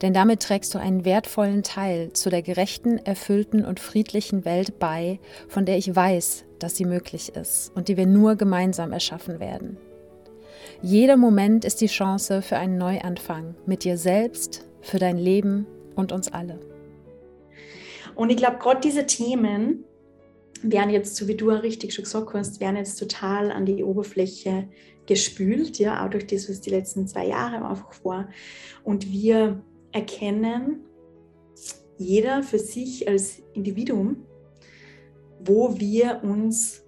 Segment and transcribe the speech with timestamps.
[0.00, 5.20] Denn damit trägst du einen wertvollen Teil zu der gerechten, erfüllten und friedlichen Welt bei,
[5.48, 9.76] von der ich weiß, dass sie möglich ist und die wir nur gemeinsam erschaffen werden.
[10.80, 16.12] Jeder Moment ist die Chance für einen Neuanfang mit dir selbst, für dein Leben und
[16.12, 16.58] uns alle.
[18.14, 19.84] Und ich glaube, gerade diese Themen
[20.62, 24.68] werden jetzt, so wie du richtig schon gesagt hast, werden jetzt total an die Oberfläche
[25.06, 28.28] gespült, ja, auch durch das, was die letzten zwei Jahre einfach war.
[28.84, 30.84] Und wir erkennen,
[31.98, 34.26] jeder für sich als Individuum,
[35.44, 36.84] wo wir uns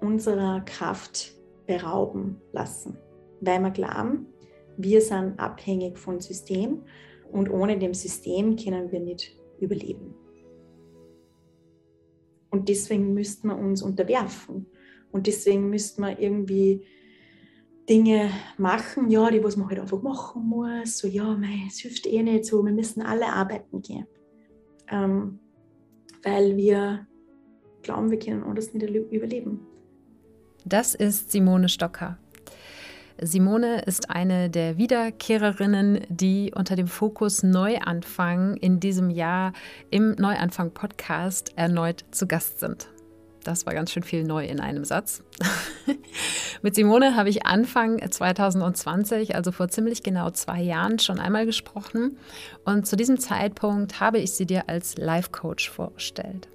[0.00, 1.34] unserer Kraft
[1.66, 2.98] berauben lassen,
[3.40, 4.26] weil wir glauben,
[4.76, 6.82] wir sind abhängig vom System
[7.30, 10.14] und ohne dem System können wir nicht überleben.
[12.50, 14.66] Und deswegen müssten wir uns unterwerfen
[15.12, 16.84] und deswegen müssten wir irgendwie
[17.90, 22.06] Dinge machen, ja, die was man halt einfach machen muss, so ja, mei, es hilft
[22.06, 24.06] eh nicht so, wir müssen alle arbeiten gehen,
[24.88, 25.40] ähm,
[26.22, 27.06] weil wir
[27.82, 29.66] glauben, wir können anders nicht überleben.
[30.64, 32.18] Das ist Simone Stocker.
[33.20, 39.52] Simone ist eine der Wiederkehrerinnen, die unter dem Fokus Neuanfang in diesem Jahr
[39.90, 42.88] im Neuanfang-Podcast erneut zu Gast sind.
[43.44, 45.22] Das war ganz schön viel neu in einem Satz.
[46.62, 52.18] Mit Simone habe ich Anfang 2020, also vor ziemlich genau zwei Jahren, schon einmal gesprochen.
[52.64, 56.48] Und zu diesem Zeitpunkt habe ich sie dir als Life-Coach vorgestellt.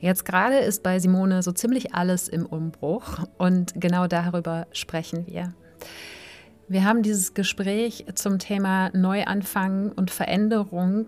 [0.00, 5.54] Jetzt gerade ist bei Simone so ziemlich alles im Umbruch und genau darüber sprechen wir.
[6.70, 11.06] Wir haben dieses Gespräch zum Thema Neuanfang und Veränderung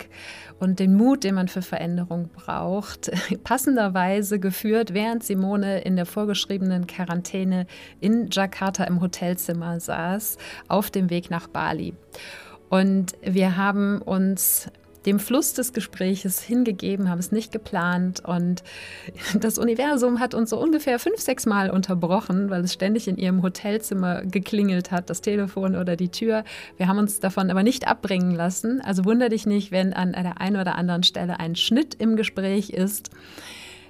[0.58, 3.12] und den Mut, den man für Veränderung braucht,
[3.44, 7.68] passenderweise geführt, während Simone in der vorgeschriebenen Quarantäne
[8.00, 10.36] in Jakarta im Hotelzimmer saß,
[10.66, 11.94] auf dem Weg nach Bali.
[12.68, 14.68] Und wir haben uns
[15.06, 18.62] dem Fluss des Gespräches hingegeben, haben es nicht geplant und
[19.34, 23.42] das Universum hat uns so ungefähr fünf, sechs Mal unterbrochen, weil es ständig in ihrem
[23.42, 26.44] Hotelzimmer geklingelt hat, das Telefon oder die Tür.
[26.76, 28.80] Wir haben uns davon aber nicht abbringen lassen.
[28.80, 32.70] Also wunder dich nicht, wenn an der einen oder anderen Stelle ein Schnitt im Gespräch
[32.70, 33.10] ist.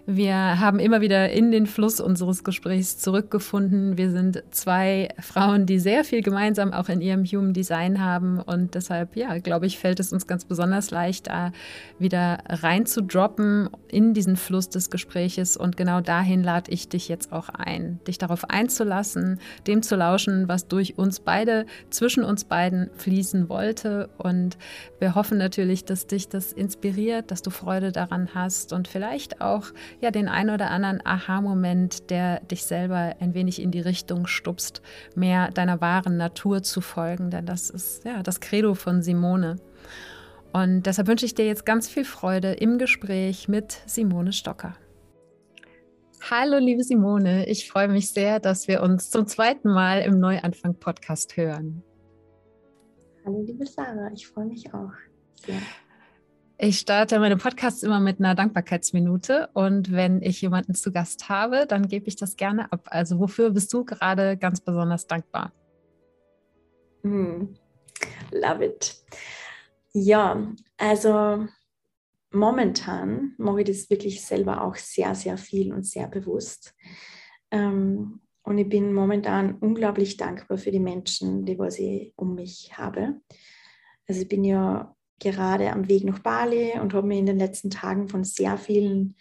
[0.04, 3.96] Wir haben immer wieder in den Fluss unseres Gesprächs zurückgefunden.
[3.96, 8.40] Wir sind zwei Frauen, die sehr viel gemeinsam auch in ihrem Human Design haben.
[8.40, 11.52] Und deshalb, ja, glaube ich, fällt es uns ganz besonders leicht, da
[12.00, 15.56] wieder reinzudroppen in diesen Fluss des Gespräches.
[15.56, 20.48] Und genau dahin lade ich dich jetzt auch ein, dich darauf einzulassen, dem zu lauschen,
[20.48, 24.10] was durch uns beide, zwischen uns beiden fließen wollte.
[24.18, 24.58] Und
[24.98, 29.66] wir hoffen natürlich, dass dich das inspiriert, dass du Freude daran hast und vielleicht auch
[30.02, 34.82] ja den ein oder anderen Aha-Moment, der dich selber ein wenig in die Richtung stupst,
[35.14, 39.56] mehr deiner wahren Natur zu folgen, denn das ist ja das Credo von Simone.
[40.52, 44.74] Und deshalb wünsche ich dir jetzt ganz viel Freude im Gespräch mit Simone Stocker.
[46.30, 51.36] Hallo, liebe Simone, ich freue mich sehr, dass wir uns zum zweiten Mal im Neuanfang-Podcast
[51.36, 51.82] hören.
[53.24, 54.92] Hallo, liebe Sarah, ich freue mich auch
[55.44, 55.60] sehr.
[56.64, 61.66] Ich starte meine Podcasts immer mit einer Dankbarkeitsminute und wenn ich jemanden zu Gast habe,
[61.66, 62.82] dann gebe ich das gerne ab.
[62.84, 65.52] Also wofür bist du gerade ganz besonders dankbar?
[67.02, 67.46] Mm,
[68.30, 68.94] love it.
[69.92, 71.48] Ja, also
[72.30, 76.76] momentan mache ich das wirklich selber auch sehr, sehr viel und sehr bewusst.
[77.50, 82.78] Ähm, und ich bin momentan unglaublich dankbar für die Menschen, die was ich um mich
[82.78, 83.20] habe.
[84.06, 87.70] Also ich bin ja gerade am Weg nach Bali und habe mich in den letzten
[87.70, 89.16] Tagen von sehr vielen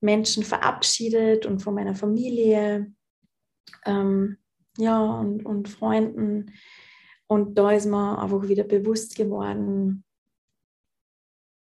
[0.00, 2.92] Menschen verabschiedet und von meiner Familie
[3.84, 4.38] ähm,
[4.78, 6.52] ja, und, und Freunden.
[7.26, 10.04] Und da ist mir einfach wieder bewusst geworden,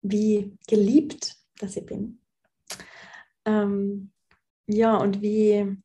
[0.03, 2.21] wie geliebt dass ich bin.
[3.45, 4.13] Ähm,
[4.67, 5.77] ja, und wie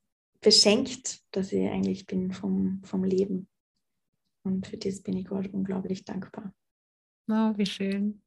[0.42, 3.48] beschenkt, dass ich eigentlich bin vom, vom Leben.
[4.44, 6.54] Und für das bin ich Gott unglaublich dankbar.
[7.30, 8.22] Oh, wie schön.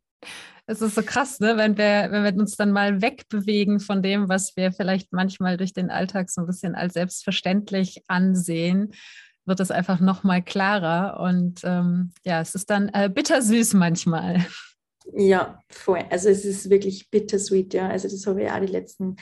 [0.66, 1.56] Es ist so krass, ne?
[1.56, 5.72] wenn, wir, wenn wir uns dann mal wegbewegen von dem, was wir vielleicht manchmal durch
[5.72, 8.92] den Alltag so ein bisschen als selbstverständlich ansehen,
[9.46, 11.20] wird es einfach noch mal klarer.
[11.20, 14.44] Und ähm, ja, es ist dann äh, bittersüß manchmal.
[15.16, 16.04] Ja, voll.
[16.10, 17.88] Also es ist wirklich bittersweet, ja.
[17.88, 19.16] Also das habe ich auch die letzten,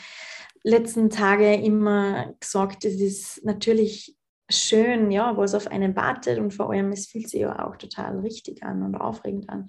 [0.64, 2.84] letzten Tage immer gesagt.
[2.84, 4.15] Es ist natürlich
[4.48, 8.20] schön, ja, was auf einen wartet und vor allem, es fühlt sich ja auch total
[8.20, 9.68] richtig an und aufregend an.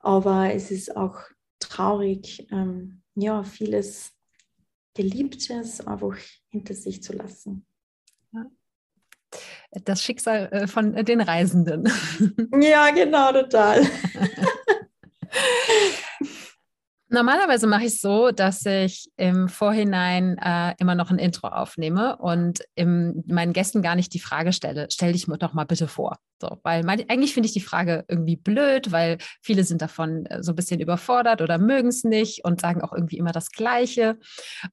[0.00, 1.20] Aber es ist auch
[1.58, 4.12] traurig, ähm, ja, vieles
[4.94, 6.16] Geliebtes einfach
[6.48, 7.66] hinter sich zu lassen.
[8.32, 8.46] Ja.
[9.84, 11.88] Das Schicksal äh, von den Reisenden.
[12.60, 13.86] Ja, genau, total.
[17.12, 22.16] Normalerweise mache ich es so, dass ich im Vorhinein äh, immer noch ein Intro aufnehme
[22.16, 26.18] und im, meinen Gästen gar nicht die Frage stelle, stell dich doch mal bitte vor.
[26.40, 30.42] So, weil mein, eigentlich finde ich die Frage irgendwie blöd, weil viele sind davon äh,
[30.42, 34.18] so ein bisschen überfordert oder mögen es nicht und sagen auch irgendwie immer das Gleiche.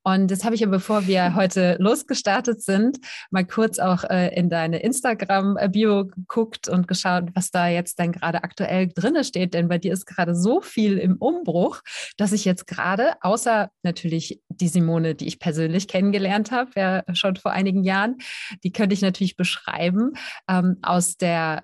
[0.03, 2.99] Und das habe ich ja, bevor wir heute losgestartet sind,
[3.31, 8.43] mal kurz auch äh, in deine Instagram-Bio geguckt und geschaut, was da jetzt dann gerade
[8.43, 9.53] aktuell drinne steht.
[9.53, 11.81] Denn bei dir ist gerade so viel im Umbruch,
[12.15, 17.35] dass ich jetzt gerade, außer natürlich die Simone, die ich persönlich kennengelernt habe, ja schon
[17.35, 18.17] vor einigen Jahren,
[18.63, 20.13] die könnte ich natürlich beschreiben,
[20.47, 21.61] ähm, aus der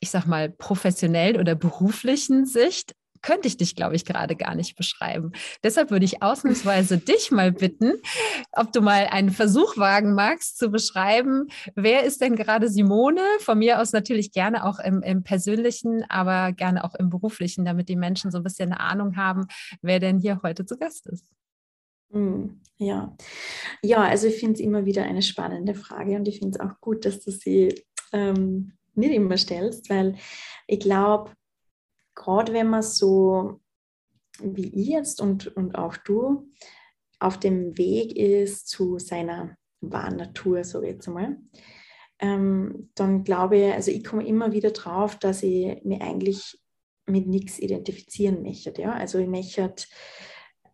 [0.00, 4.76] ich sag mal, professionellen oder beruflichen Sicht könnte ich dich, glaube ich, gerade gar nicht
[4.76, 5.32] beschreiben.
[5.62, 7.94] Deshalb würde ich ausnahmsweise dich mal bitten,
[8.52, 13.22] ob du mal einen Versuch wagen magst, zu beschreiben, wer ist denn gerade Simone?
[13.40, 17.88] Von mir aus natürlich gerne auch im, im persönlichen, aber gerne auch im beruflichen, damit
[17.88, 19.46] die Menschen so ein bisschen eine Ahnung haben,
[19.82, 21.26] wer denn hier heute zu Gast ist.
[22.12, 23.16] Hm, ja,
[23.82, 26.80] ja, also ich finde es immer wieder eine spannende Frage und ich finde es auch
[26.80, 27.74] gut, dass du sie
[28.12, 30.16] ähm, nicht immer stellst, weil
[30.66, 31.32] ich glaube,
[32.16, 33.60] gerade wenn man so
[34.40, 36.50] wie ich jetzt und, und auch du
[37.18, 41.38] auf dem Weg ist zu seiner wahren Natur, so jetzt einmal,
[42.18, 46.58] ähm, dann glaube ich, also ich komme immer wieder drauf, dass ich mich eigentlich
[47.06, 48.72] mit nichts identifizieren möchte.
[48.80, 48.92] Ja?
[48.92, 49.84] Also ich möchte,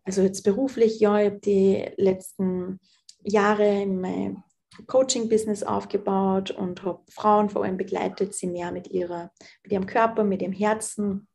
[0.03, 2.79] also jetzt beruflich, ja, ich habe die letzten
[3.23, 4.43] Jahre in meinem
[4.87, 9.31] Coaching-Business aufgebaut und habe Frauen vor allem begleitet, sie mehr mit, ihrer,
[9.61, 11.27] mit ihrem Körper, mit ihrem Herzen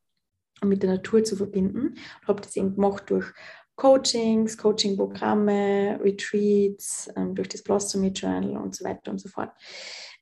[0.65, 1.97] mit der Natur zu verbinden.
[2.21, 3.27] Und habe das eben gemacht durch
[3.77, 9.53] Coachings, Coaching-Programme, Retreats, ähm, durch das Blossomy Journal und so weiter und so fort.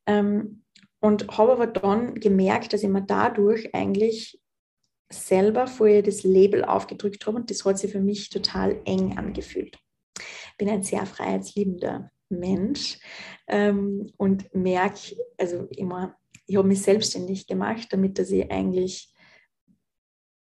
[0.06, 0.62] Ähm,
[1.00, 4.41] und habe aber dann gemerkt, dass ich mir dadurch eigentlich
[5.11, 9.79] selber vorher das Label aufgedrückt habe und das hat sich für mich total eng angefühlt.
[10.19, 12.99] Ich bin ein sehr freiheitsliebender Mensch
[13.47, 16.17] ähm, und merke, also immer,
[16.47, 19.12] ich habe mich selbstständig gemacht, damit dass ich eigentlich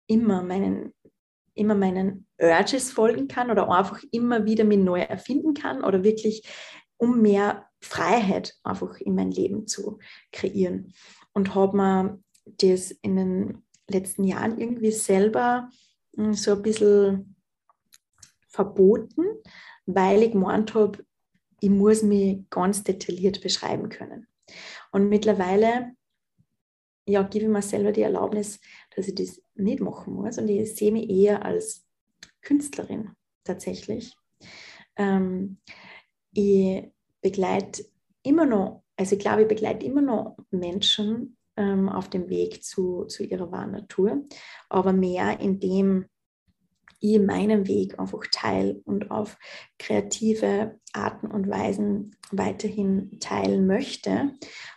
[0.06, 0.92] immer meinen,
[1.54, 6.46] immer meinen Urges folgen kann oder einfach immer wieder mich neu erfinden kann oder wirklich
[6.98, 9.98] um mehr Freiheit einfach in mein Leben zu
[10.32, 10.94] kreieren.
[11.32, 15.68] Und habe mir das in den letzten Jahren irgendwie selber
[16.16, 17.36] hm, so ein bisschen
[18.48, 19.24] verboten,
[19.84, 21.04] weil ich gemeint habe,
[21.60, 24.26] ich muss mich ganz detailliert beschreiben können.
[24.92, 25.92] Und mittlerweile
[27.08, 28.60] ja, gebe ich mir selber die Erlaubnis,
[28.96, 30.38] dass ich das nicht machen muss.
[30.38, 31.86] Und ich sehe mich eher als
[32.40, 33.10] Künstlerin
[33.44, 34.16] tatsächlich.
[34.96, 35.58] Ähm,
[36.32, 36.84] ich
[37.20, 37.84] begleite
[38.22, 43.04] immer noch, also ich glaube, ich begleite immer noch Menschen ähm, auf dem Weg zu,
[43.04, 44.24] zu ihrer wahren Natur,
[44.68, 46.06] aber mehr in dem,
[47.00, 49.38] ich meinen Weg einfach teile und auf
[49.78, 54.32] kreative Arten und Weisen weiterhin teilen möchte.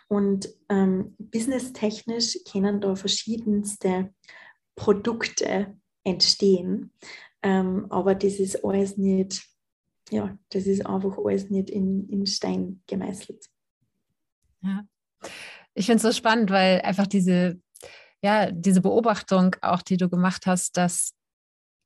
[0.08, 4.12] Und ähm, businesstechnisch können da verschiedenste
[4.76, 6.92] Produkte entstehen.
[7.42, 9.42] Ähm, aber das ist alles nicht,
[10.10, 13.46] ja, das ist einfach alles nicht in, in Stein gemeißelt.
[14.62, 14.84] Ja.
[15.74, 17.60] Ich finde es so spannend, weil einfach diese,
[18.22, 21.14] ja, diese Beobachtung auch, die du gemacht hast, dass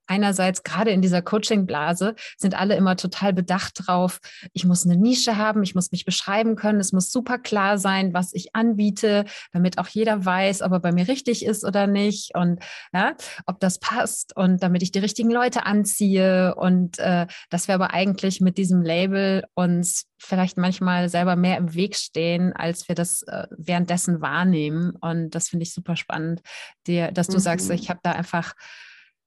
[0.06, 4.20] einerseits gerade in dieser Coaching-Blase sind alle immer total bedacht drauf,
[4.52, 8.14] ich muss eine Nische haben, ich muss mich beschreiben können, es muss super klar sein,
[8.14, 12.34] was ich anbiete, damit auch jeder weiß, ob er bei mir richtig ist oder nicht
[12.34, 12.61] und
[12.92, 13.14] ja,
[13.46, 17.92] ob das passt und damit ich die richtigen Leute anziehe und äh, dass wir aber
[17.92, 23.23] eigentlich mit diesem Label uns vielleicht manchmal selber mehr im Weg stehen, als wir das
[23.23, 26.40] äh, währenddessen wahrnehmen und das finde ich super spannend,
[26.87, 27.40] dir, dass du mhm.
[27.40, 28.54] sagst, ich habe da einfach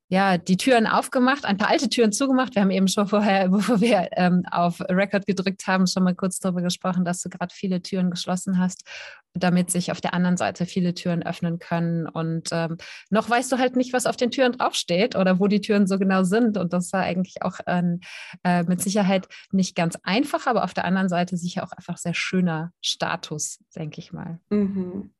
[0.09, 2.55] ja, die Türen aufgemacht, ein paar alte Türen zugemacht.
[2.55, 6.39] Wir haben eben schon vorher, bevor wir ähm, auf Record gedrückt haben, schon mal kurz
[6.39, 8.85] darüber gesprochen, dass du gerade viele Türen geschlossen hast,
[9.33, 12.07] damit sich auf der anderen Seite viele Türen öffnen können.
[12.07, 12.77] Und ähm,
[13.09, 15.99] noch weißt du halt nicht, was auf den Türen draufsteht oder wo die Türen so
[15.99, 16.57] genau sind.
[16.57, 21.09] Und das war eigentlich auch äh, mit Sicherheit nicht ganz einfach, aber auf der anderen
[21.09, 24.39] Seite sicher auch einfach sehr schöner Status, denke ich mal.
[24.49, 25.11] Mhm.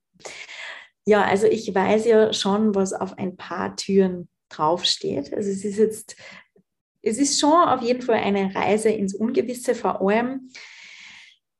[1.06, 5.34] Ja, also ich weiß ja schon, was auf ein paar Türen draufsteht.
[5.34, 6.16] Also es ist jetzt,
[7.02, 10.50] es ist schon auf jeden Fall eine Reise ins Ungewisse, vor allem,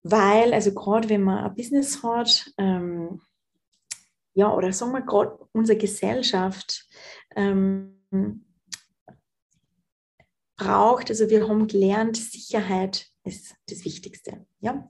[0.04, 3.22] weil, also gerade wenn man ein Business hat, ähm,
[4.34, 6.88] ja, oder sagen wir gerade unsere Gesellschaft
[7.36, 8.46] ähm,
[10.56, 14.46] braucht, also wir haben gelernt, Sicherheit ist das Wichtigste.
[14.60, 14.88] Ja?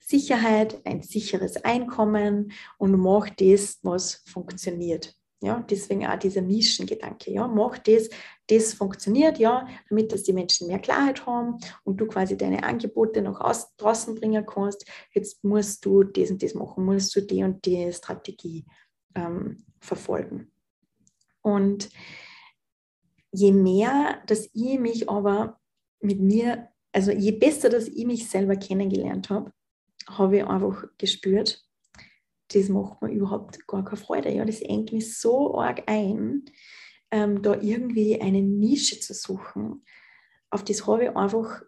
[0.00, 5.17] Sicherheit, ein sicheres Einkommen und mach das, was funktioniert.
[5.40, 7.30] Ja, deswegen auch dieser Nischengedanke.
[7.30, 8.08] Ja, mach das,
[8.48, 13.22] das funktioniert, ja, damit dass die Menschen mehr Klarheit haben und du quasi deine Angebote
[13.22, 14.84] noch aus, draußen bringen kannst.
[15.14, 18.64] Jetzt musst du das und das machen, musst du die und die Strategie
[19.14, 20.50] ähm, verfolgen.
[21.42, 21.88] Und
[23.30, 25.60] je mehr, dass ich mich aber
[26.00, 29.52] mit mir, also je besser, dass ich mich selber kennengelernt habe,
[30.08, 31.67] habe ich einfach gespürt,
[32.52, 34.30] das macht mir überhaupt gar keine Freude.
[34.30, 36.44] Ja, das engt mich so arg ein,
[37.10, 39.84] ähm, da irgendwie eine Nische zu suchen.
[40.50, 41.62] Auf das habe ich einfach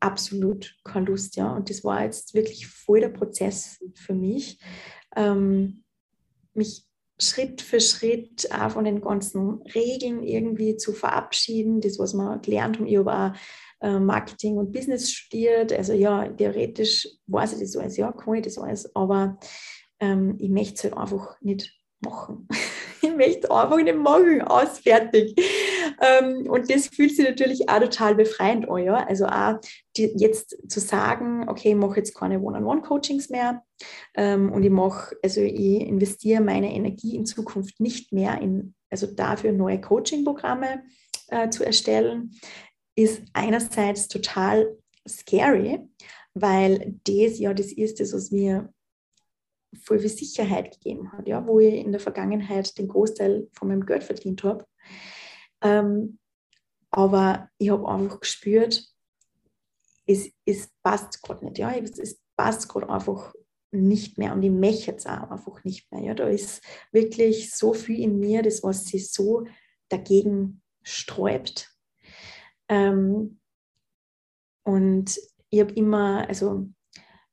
[0.00, 1.36] absolut keine Lust.
[1.36, 1.54] Ja.
[1.54, 4.60] Und das war jetzt wirklich voll der Prozess für mich,
[5.16, 5.84] ähm,
[6.54, 6.84] mich
[7.20, 11.80] Schritt für Schritt auch von den ganzen Regeln irgendwie zu verabschieden.
[11.80, 13.32] Das, was wir gelernt haben, ich habe auch
[13.80, 15.72] äh, Marketing und Business studiert.
[15.72, 19.38] Also ja, theoretisch weiß ich das alles, ja, kann ich das alles, aber
[20.00, 22.48] ähm, ich möchte es halt einfach nicht machen.
[23.02, 25.34] ich möchte einfach nicht machen, aus, fertig.
[26.00, 29.06] Ähm, und das fühlt sich natürlich auch total befreiend an, ja.
[29.06, 29.58] Also auch
[29.96, 33.64] die, jetzt zu sagen, okay, ich mache jetzt keine One-on-One-Coachings mehr
[34.14, 39.06] ähm, und ich mache, also ich investiere meine Energie in Zukunft nicht mehr in, also
[39.06, 40.82] dafür neue Coaching-Programme
[41.28, 42.32] äh, zu erstellen,
[42.96, 44.76] ist einerseits total
[45.08, 45.80] scary,
[46.34, 48.72] weil das ja das ist, das, was mir
[49.82, 53.86] voll viel Sicherheit gegeben hat, ja, wo ich in der Vergangenheit den Großteil von meinem
[53.86, 54.66] Geld verdient habe.
[55.60, 56.18] Ähm,
[56.90, 58.84] aber ich habe einfach gespürt,
[60.06, 61.58] es, es passt gerade nicht.
[61.58, 61.72] Ja?
[61.72, 63.34] Es, passt gerade einfach
[63.72, 66.02] nicht mehr und ich möchte es auch einfach nicht mehr.
[66.02, 66.14] Ja?
[66.14, 69.44] Da ist wirklich so viel in mir, das was sich so
[69.88, 71.68] dagegen sträubt.
[72.68, 73.40] Ähm,
[74.62, 75.18] und
[75.50, 76.68] ich habe immer, also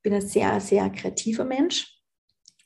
[0.02, 1.95] bin ein sehr, sehr kreativer Mensch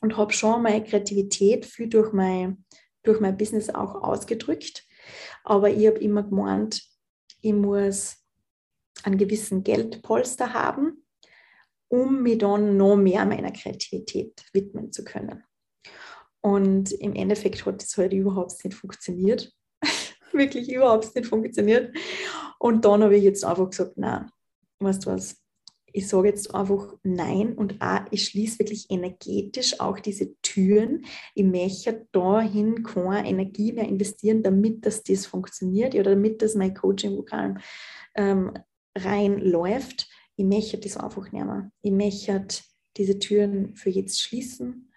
[0.00, 2.64] und habe schon meine Kreativität viel durch mein,
[3.02, 4.84] durch mein Business auch ausgedrückt.
[5.44, 6.82] Aber ich habe immer gemeint,
[7.40, 8.16] ich muss
[9.02, 11.04] einen gewissen Geldpolster haben,
[11.88, 15.42] um mich dann noch mehr meiner Kreativität widmen zu können.
[16.42, 19.52] Und im Endeffekt hat das halt überhaupt nicht funktioniert.
[20.32, 21.94] Wirklich überhaupt nicht funktioniert.
[22.58, 24.30] Und dann habe ich jetzt einfach gesagt, na,
[24.78, 25.39] weißt du was,
[25.92, 31.04] ich sage jetzt einfach nein und auch, ich schließe wirklich energetisch auch diese Türen.
[31.34, 36.74] Ich möchte dahin keine Energie mehr investieren, damit das, das funktioniert oder damit das mein
[36.74, 37.58] Coaching-Programm
[38.14, 38.52] ähm,
[38.96, 40.08] reinläuft.
[40.36, 41.70] Ich möchte das einfach nicht mehr.
[41.82, 42.62] Ich möchte
[42.96, 44.92] diese Türen für jetzt schließen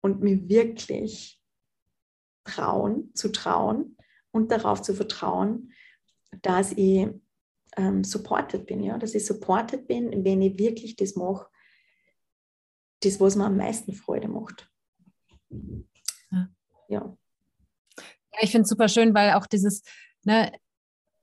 [0.00, 1.40] und mir wirklich
[2.44, 3.96] trauen, zu trauen
[4.30, 5.72] und darauf zu vertrauen,
[6.42, 7.08] dass ich
[7.78, 11.46] ähm, supported bin, ja, dass ich supported bin, wenn ich wirklich das mache,
[13.00, 14.68] das, was mir am meisten Freude macht.
[16.30, 16.48] Ja.
[16.88, 17.16] ja.
[18.40, 19.82] ich finde es super schön, weil auch dieses,
[20.24, 20.52] ne,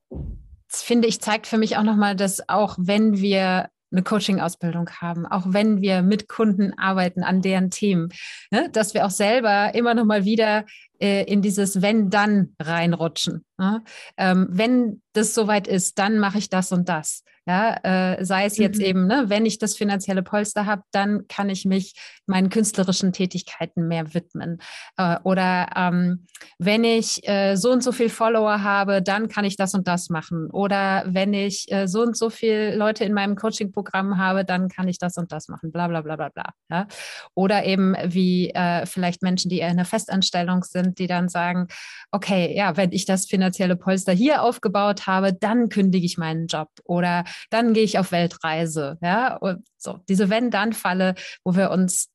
[0.10, 5.26] das finde ich, zeigt für mich auch nochmal, dass auch wenn wir eine Coaching-Ausbildung haben,
[5.26, 8.10] auch wenn wir mit Kunden arbeiten an deren Themen,
[8.52, 10.66] ne, dass wir auch selber immer noch mal wieder
[11.00, 13.46] äh, in dieses Wenn-Dann reinrutschen.
[13.58, 13.84] Ne?
[14.18, 17.24] Ähm, wenn das soweit ist, dann mache ich das und das.
[17.48, 18.86] Ja, äh, sei es jetzt mhm.
[18.86, 21.94] eben, ne, wenn ich das finanzielle Polster habe, dann kann ich mich
[22.26, 24.58] meinen künstlerischen Tätigkeiten mehr widmen.
[24.98, 26.26] Äh, oder ähm,
[26.58, 30.10] wenn ich äh, so und so viel Follower habe, dann kann ich das und das
[30.10, 30.50] machen.
[30.50, 34.88] Oder wenn ich äh, so und so viele Leute in meinem Coaching-Programm habe, dann kann
[34.88, 35.72] ich das und das machen.
[35.72, 36.50] Bla bla bla bla bla.
[36.70, 36.88] Ja?
[37.36, 41.68] Oder eben wie äh, vielleicht Menschen, die in einer Festanstellung sind, die dann sagen,
[42.16, 46.70] okay, ja, wenn ich das finanzielle Polster hier aufgebaut habe, dann kündige ich meinen Job.
[46.86, 48.98] Oder dann gehe ich auf Weltreise.
[49.02, 52.08] Ja, und so diese Wenn-Dann-Falle, wo wir uns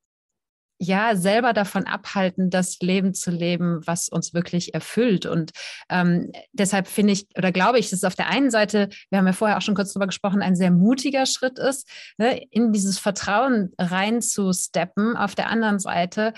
[0.78, 5.26] ja selber davon abhalten, das Leben zu leben, was uns wirklich erfüllt.
[5.26, 5.50] Und
[5.90, 9.26] ähm, deshalb finde ich oder glaube ich, dass es auf der einen Seite, wir haben
[9.26, 12.98] ja vorher auch schon kurz darüber gesprochen, ein sehr mutiger Schritt ist, ne, in dieses
[12.98, 15.18] Vertrauen reinzusteppen.
[15.18, 16.32] Auf der anderen Seite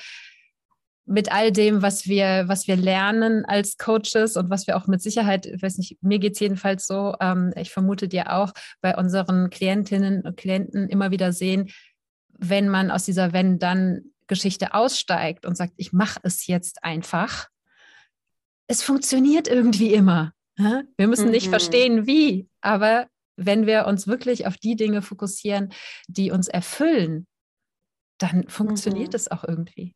[1.04, 5.02] mit all dem, was wir, was wir lernen als Coaches und was wir auch mit
[5.02, 8.96] Sicherheit, ich weiß nicht, mir geht es jedenfalls so, ähm, ich vermute dir auch, bei
[8.96, 11.70] unseren Klientinnen und Klienten immer wieder sehen,
[12.38, 17.48] wenn man aus dieser Wenn-Dann-Geschichte aussteigt und sagt, ich mache es jetzt einfach,
[18.68, 20.32] es funktioniert irgendwie immer.
[20.96, 21.50] Wir müssen nicht mhm.
[21.50, 25.72] verstehen, wie, aber wenn wir uns wirklich auf die Dinge fokussieren,
[26.06, 27.26] die uns erfüllen,
[28.18, 29.16] dann funktioniert mhm.
[29.16, 29.94] es auch irgendwie.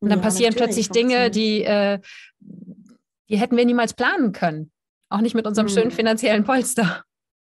[0.00, 2.00] Und dann ja, passieren plötzlich Dinge, die, äh,
[2.40, 4.70] die hätten wir niemals planen können.
[5.08, 5.70] Auch nicht mit unserem mhm.
[5.70, 7.04] schönen finanziellen Polster.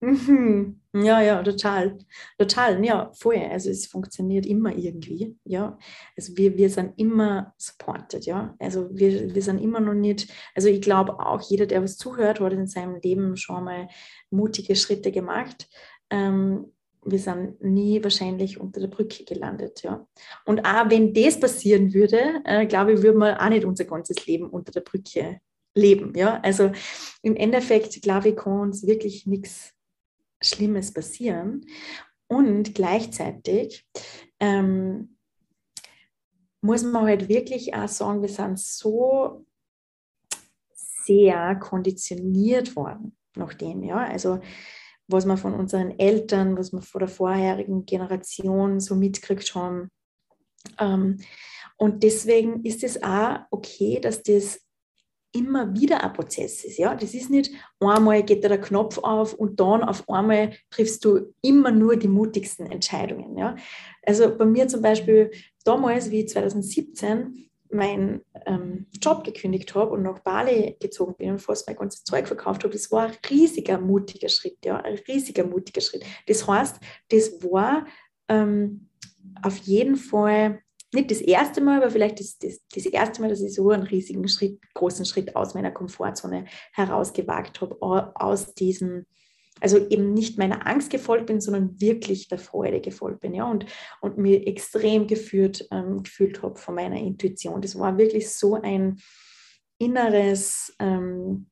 [0.01, 0.81] Mhm.
[0.95, 1.99] Ja, ja, total.
[2.39, 3.51] Total, ja, vorher.
[3.51, 5.79] Also es funktioniert immer irgendwie, ja.
[6.17, 8.55] Also wir, wir sind immer supported, ja.
[8.59, 12.41] Also wir, wir sind immer noch nicht, also ich glaube auch, jeder, der was zuhört,
[12.41, 13.89] hat in seinem Leben schon mal
[14.31, 15.69] mutige Schritte gemacht.
[16.11, 16.73] Ähm,
[17.07, 19.83] wir sind nie wahrscheinlich unter der Brücke gelandet.
[19.83, 20.07] Ja.
[20.45, 24.27] Und auch wenn das passieren würde, äh, glaube ich, würden wir auch nicht unser ganzes
[24.27, 25.41] Leben unter der Brücke
[25.75, 26.13] leben.
[26.17, 26.41] Ja.
[26.43, 26.73] Also
[27.23, 29.73] im Endeffekt, glaube ich, kann uns wirklich nichts
[30.43, 31.65] Schlimmes passieren.
[32.27, 33.87] Und gleichzeitig
[34.41, 35.17] ähm,
[36.61, 39.47] muss man halt wirklich auch sagen, wir sind so
[40.75, 43.85] sehr konditioniert worden nach dem.
[43.85, 43.99] Ja.
[43.99, 44.41] Also
[45.09, 49.89] was wir von unseren Eltern, was wir von der vorherigen Generation so mitgekriegt haben.
[50.79, 51.19] Ähm,
[51.77, 54.61] und deswegen ist es auch okay, dass das
[55.33, 56.79] immer wieder ein Prozess ist.
[56.79, 56.95] Ja?
[56.95, 61.33] Das ist nicht einmal geht da der Knopf auf und dann auf einmal triffst du
[61.43, 63.37] immer nur die mutigsten Entscheidungen.
[63.37, 63.57] Ja?
[64.03, 65.31] Also bei mir zum Beispiel
[65.65, 71.67] damals, wie 2017, meinen ähm, Job gekündigt habe und nach Bali gezogen bin und fast
[71.67, 75.81] mein ganzes Zeug verkauft habe, das war ein riesiger, mutiger Schritt, ja, ein riesiger, mutiger
[75.81, 76.05] Schritt.
[76.27, 76.81] Das heißt,
[77.11, 77.87] das war
[78.29, 78.89] ähm,
[79.43, 80.61] auf jeden Fall
[80.93, 83.83] nicht das erste Mal, aber vielleicht das, das, das erste Mal, dass ich so einen
[83.83, 89.07] riesigen Schritt, großen Schritt aus meiner Komfortzone herausgewagt habe, aus diesem
[89.61, 93.67] also eben nicht meiner Angst gefolgt bin, sondern wirklich der Freude gefolgt bin, ja, und,
[94.01, 97.63] und mir extrem geführt, ähm, gefühlt habe von meiner Intuition.
[97.63, 98.99] Das war wirklich so ein
[99.79, 101.47] inneres ähm,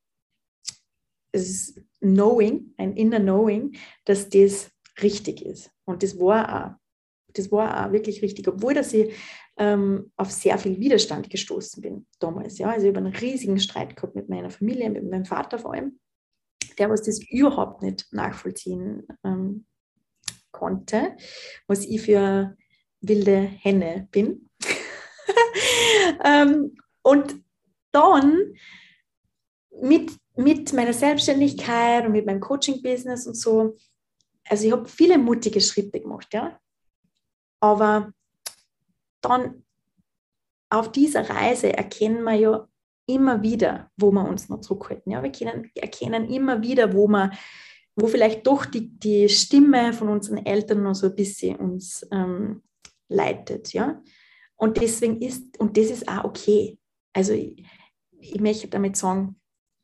[2.00, 4.70] Knowing, ein inner Knowing, dass das
[5.02, 5.70] richtig ist.
[5.84, 6.70] Und das war auch,
[7.32, 9.12] das war auch wirklich richtig, obwohl dass ich
[9.56, 12.58] ähm, auf sehr viel Widerstand gestoßen bin damals.
[12.58, 15.98] Ja, also über einen riesigen Streit gehabt mit meiner Familie, mit meinem Vater vor allem
[16.78, 19.66] der was das überhaupt nicht nachvollziehen ähm,
[20.50, 21.16] konnte,
[21.66, 22.56] was ich für
[23.00, 24.50] wilde Henne bin.
[26.24, 27.36] ähm, und
[27.92, 28.54] dann
[29.80, 33.76] mit, mit meiner Selbstständigkeit und mit meinem Coaching-Business und so,
[34.48, 36.58] also ich habe viele mutige Schritte gemacht, ja.
[37.60, 38.12] Aber
[39.20, 39.64] dann
[40.70, 42.68] auf dieser Reise erkennen wir ja
[43.06, 45.12] immer wieder, wo wir uns noch zurückhalten.
[45.12, 47.30] Ja, wir können, erkennen immer wieder, wo wir,
[47.96, 52.62] wo vielleicht doch die, die Stimme von unseren Eltern noch so ein bisschen uns ähm,
[53.08, 53.72] leitet.
[53.72, 54.02] Ja?
[54.56, 56.78] Und deswegen ist, und das ist auch okay.
[57.12, 57.64] Also ich,
[58.18, 59.36] ich möchte damit sagen,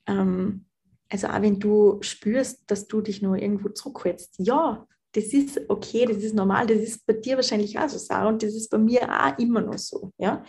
[0.07, 0.67] ähm,
[1.09, 6.07] also auch wenn du spürst, dass du dich nur irgendwo zurückhältst, ja, das ist okay,
[6.07, 8.79] das ist normal, das ist bei dir wahrscheinlich auch so, Sarah, und das ist bei
[8.79, 10.13] mir auch immer noch so.
[10.19, 10.45] Ja?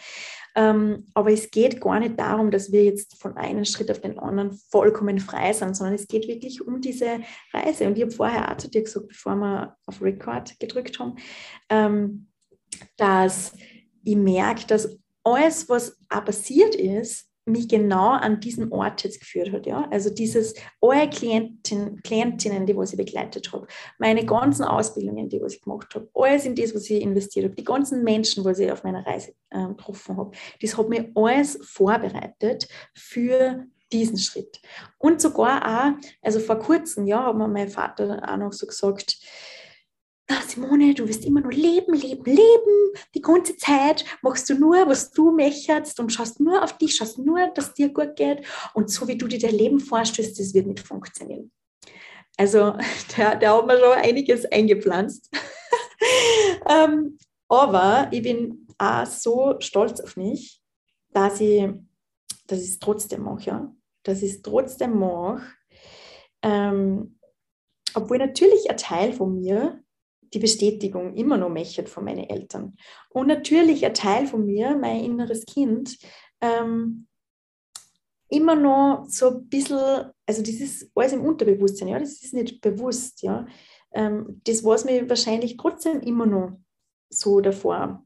[0.56, 4.20] Ähm, aber es geht gar nicht darum, dass wir jetzt von einem Schritt auf den
[4.20, 7.22] anderen vollkommen frei sind, sondern es geht wirklich um diese
[7.54, 7.88] Reise.
[7.88, 11.16] Und ich habe vorher auch zu dir gesagt, bevor wir auf Record gedrückt haben,
[11.70, 12.28] ähm,
[12.98, 13.54] dass
[14.04, 19.52] ich merke, dass alles, was auch passiert ist, mich genau an diesen Ort jetzt geführt
[19.52, 19.66] hat.
[19.66, 19.88] Ja?
[19.92, 23.68] Also dieses, alle Klientin, Klientinnen, die was ich begleitet habe,
[24.00, 27.56] meine ganzen Ausbildungen, die was ich gemacht habe, alles in das, was ich investiert habe,
[27.56, 31.60] die ganzen Menschen, was ich auf meiner Reise äh, getroffen habe, das hat mir alles
[31.64, 34.62] vorbereitet für diesen Schritt.
[34.98, 39.18] Und sogar auch, also vor kurzem, ja, hat mir mein Vater auch noch so gesagt,
[40.32, 42.94] na Simone, du wirst immer nur leben, leben, leben.
[43.14, 47.18] Die ganze Zeit machst du nur, was du möchtest und schaust nur auf dich, schaust
[47.20, 48.46] nur, dass dir gut geht.
[48.74, 51.52] Und so wie du dir dein Leben vorstellst, das wird nicht funktionieren.
[52.38, 52.78] Also
[53.18, 55.30] der hat mir schon einiges eingepflanzt.
[56.70, 57.18] ähm,
[57.50, 60.62] aber ich bin auch so stolz auf mich,
[61.10, 61.68] dass ich,
[62.48, 63.50] dass es trotzdem mache.
[63.50, 63.76] Ja?
[64.04, 65.44] Dass ich trotzdem mache.
[66.42, 67.20] Ähm,
[67.94, 69.84] obwohl natürlich ein Teil von mir
[70.34, 72.76] die Bestätigung immer noch möchte von meinen Eltern.
[73.10, 75.98] Und natürlich ein Teil von mir, mein inneres Kind,
[76.40, 77.08] ähm,
[78.30, 79.78] immer noch so ein bisschen,
[80.26, 83.46] also das ist alles im Unterbewusstsein, ja, das ist nicht bewusst, ja.
[83.94, 86.58] Ähm, das, was mir wahrscheinlich trotzdem immer noch
[87.10, 88.06] so davor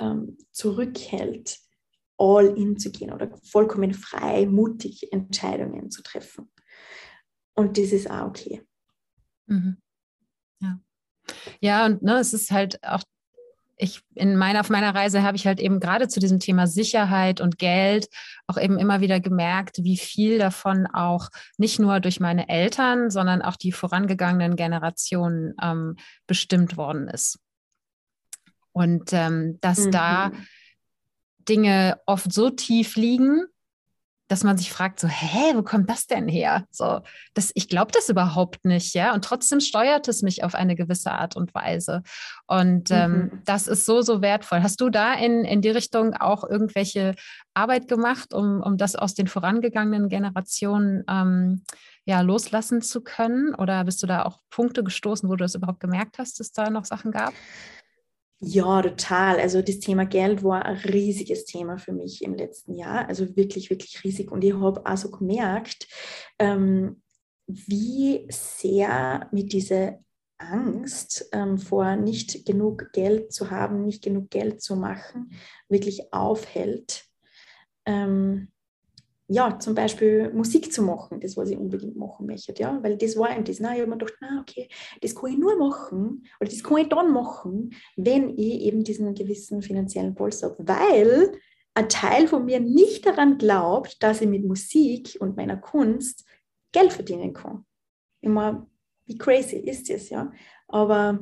[0.00, 1.58] ähm, zurückhält,
[2.18, 6.50] all in zu gehen oder vollkommen frei, mutig Entscheidungen zu treffen.
[7.54, 8.62] Und das ist auch okay.
[9.46, 9.76] Mhm.
[11.60, 11.86] Ja.
[11.86, 13.02] Und ne, es ist halt auch
[13.82, 17.40] ich in meiner, auf meiner Reise habe ich halt eben gerade zu diesem Thema Sicherheit
[17.40, 18.08] und Geld
[18.46, 23.42] auch eben immer wieder gemerkt, wie viel davon auch nicht nur durch meine Eltern, sondern
[23.42, 27.38] auch die vorangegangenen Generationen ähm, bestimmt worden ist.
[28.72, 29.90] Und ähm, dass mhm.
[29.90, 30.32] da
[31.38, 33.44] Dinge oft so tief liegen,
[34.30, 36.64] dass man sich fragt, so, hä, wo kommt das denn her?
[36.70, 37.00] So,
[37.34, 39.12] das, ich glaube das überhaupt nicht, ja.
[39.12, 42.04] Und trotzdem steuert es mich auf eine gewisse Art und Weise.
[42.46, 43.42] Und ähm, mhm.
[43.44, 44.62] das ist so, so wertvoll.
[44.62, 47.16] Hast du da in, in die Richtung auch irgendwelche
[47.54, 51.64] Arbeit gemacht, um, um das aus den vorangegangenen Generationen ähm,
[52.04, 53.52] ja, loslassen zu können?
[53.56, 56.70] Oder bist du da auch Punkte gestoßen, wo du das überhaupt gemerkt hast, dass da
[56.70, 57.34] noch Sachen gab?
[58.42, 59.38] Ja, total.
[59.38, 63.06] Also das Thema Geld war ein riesiges Thema für mich im letzten Jahr.
[63.06, 64.32] Also wirklich, wirklich riesig.
[64.32, 65.86] Und ich habe also gemerkt,
[66.38, 67.02] ähm,
[67.46, 69.98] wie sehr mit dieser
[70.38, 75.32] Angst ähm, vor nicht genug Geld zu haben, nicht genug Geld zu machen,
[75.68, 77.04] wirklich aufhält.
[77.84, 78.48] Ähm,
[79.32, 83.16] ja, zum Beispiel Musik zu machen, das, was ich unbedingt machen möchte, ja, weil das
[83.16, 84.68] war eben das, na, ich habe mir gedacht, na, okay,
[85.02, 89.14] das kann ich nur machen, oder das kann ich dann machen, wenn ich eben diesen
[89.14, 91.32] gewissen finanziellen Polster habe, weil
[91.74, 96.24] ein Teil von mir nicht daran glaubt, dass ich mit Musik und meiner Kunst
[96.72, 97.64] Geld verdienen kann.
[98.22, 98.66] Immer,
[99.06, 100.32] wie crazy ist das, ja,
[100.66, 101.20] aber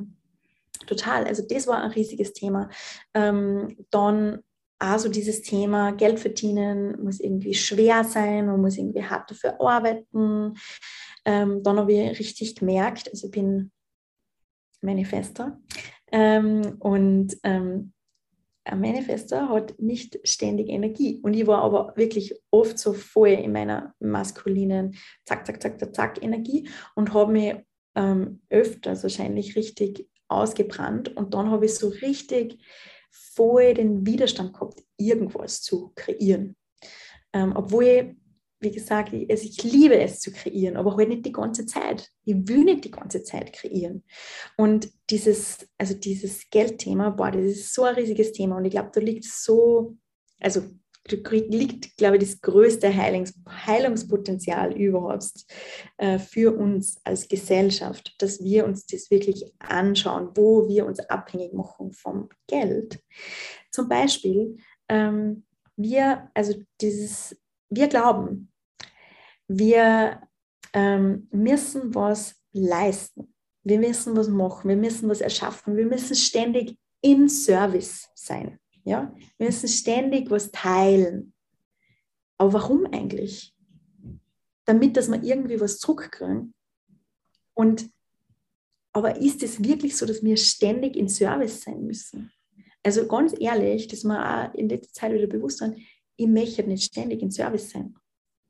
[0.87, 2.71] total, also das war ein riesiges Thema.
[3.13, 4.39] Ähm, dann
[4.79, 10.55] also dieses Thema Geld verdienen muss irgendwie schwer sein, man muss irgendwie hart dafür arbeiten.
[11.25, 13.71] Ähm, dann habe ich richtig gemerkt, also ich bin
[14.81, 15.59] Manifester
[16.11, 17.91] ähm, und ähm,
[18.63, 21.19] ein Manifester hat nicht ständig Energie.
[21.23, 25.95] Und ich war aber wirklich oft so voll in meiner maskulinen Zack, Zack, Zack, Zack,
[25.95, 27.55] Zack Energie und habe mich
[27.95, 31.15] ähm, öfters wahrscheinlich richtig ausgebrannt.
[31.17, 32.59] Und dann habe ich so richtig
[33.09, 36.55] voll den Widerstand gehabt, irgendwas zu kreieren.
[37.33, 38.15] Ähm, obwohl
[38.59, 42.09] wie gesagt, ich, also ich liebe es zu kreieren, aber halt nicht die ganze Zeit.
[42.25, 44.03] Ich will nicht die ganze Zeit kreieren.
[44.57, 48.91] Und dieses, also dieses Geldthema, boah, das ist so ein riesiges Thema und ich glaube,
[48.93, 49.95] da liegt so,
[50.39, 50.63] also
[51.11, 55.45] liegt, glaube ich, das größte Heilungs Heilungspotenzial überhaupt
[55.97, 61.53] äh, für uns als Gesellschaft, dass wir uns das wirklich anschauen, wo wir uns abhängig
[61.53, 62.99] machen vom Geld.
[63.71, 65.43] Zum Beispiel, ähm,
[65.75, 67.37] wir, also dieses,
[67.69, 68.51] wir glauben,
[69.47, 70.21] wir
[70.73, 73.33] ähm, müssen was leisten.
[73.63, 78.59] Wir müssen was machen, wir müssen was erschaffen, wir müssen ständig in Service sein.
[78.83, 79.13] Ja?
[79.37, 81.33] Wir müssen ständig was teilen.
[82.37, 83.53] Aber warum eigentlich?
[84.65, 86.53] Damit, dass wir irgendwie was zurückkriegen.
[87.53, 87.89] Und
[88.91, 92.31] aber ist es wirklich so, dass wir ständig in Service sein müssen?
[92.83, 95.77] Also ganz ehrlich, dass wir auch in letzter Zeit wieder bewusst sind,
[96.15, 97.95] ich möchte nicht ständig in Service sein.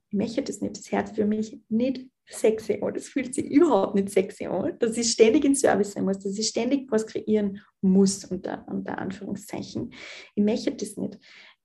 [0.09, 0.77] Ich möchte das nicht.
[0.77, 2.93] Das hört für mich nicht sexy an.
[2.93, 6.37] Das fühlt sich überhaupt nicht sexy an, dass ich ständig in Service sein muss, dass
[6.37, 9.93] ich ständig was kreieren muss, unter, unter Anführungszeichen.
[10.35, 11.17] Ich möchte das nicht.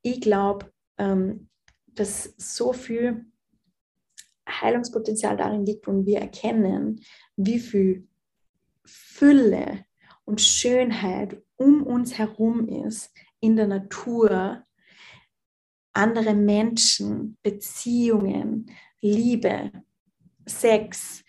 [0.02, 1.48] Ich glaube, ähm,
[1.86, 3.26] dass so viel
[4.48, 7.00] Heilungspotenzial darin liegt und wir erkennen,
[7.36, 8.08] wie viel
[8.84, 9.84] Fülle
[10.24, 14.64] und Schönheit um uns herum ist in der Natur,
[15.92, 19.70] andere Menschen, Beziehungen, Liebe,
[20.46, 21.24] Sex,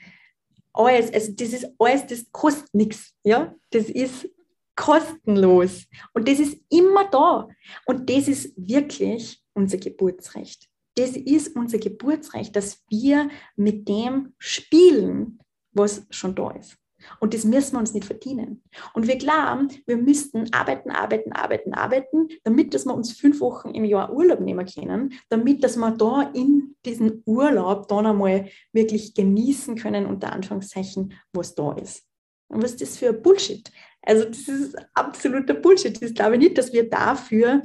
[0.73, 4.29] alles, also das ist alles, das kostet nichts, ja, das ist
[4.75, 7.47] kostenlos und das ist immer da
[7.85, 10.69] und das ist wirklich unser Geburtsrecht.
[10.95, 15.39] Das ist unser Geburtsrecht, dass wir mit dem spielen,
[15.71, 16.77] was schon da ist.
[17.19, 18.63] Und das müssen wir uns nicht verdienen.
[18.93, 23.69] Und wir glauben, wir müssten arbeiten, arbeiten, arbeiten, arbeiten, damit dass wir uns fünf Wochen
[23.69, 29.13] im Jahr Urlaub nehmen können, damit dass wir da in diesem Urlaub dann einmal wirklich
[29.13, 32.03] genießen können, unter Anführungszeichen, was da ist.
[32.47, 33.71] Und was ist das für Bullshit?
[34.01, 36.01] Also das ist absoluter Bullshit.
[36.01, 37.63] Das glaube ich nicht, dass wir dafür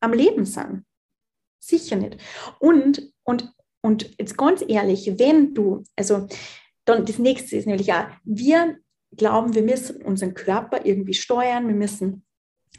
[0.00, 0.84] am Leben sind.
[1.60, 2.18] Sicher nicht.
[2.58, 6.26] Und, und, und jetzt ganz ehrlich, wenn du, also
[6.86, 8.76] dann das nächste ist nämlich auch, wir
[9.16, 12.24] glauben, wir müssen unseren Körper irgendwie steuern, wir müssen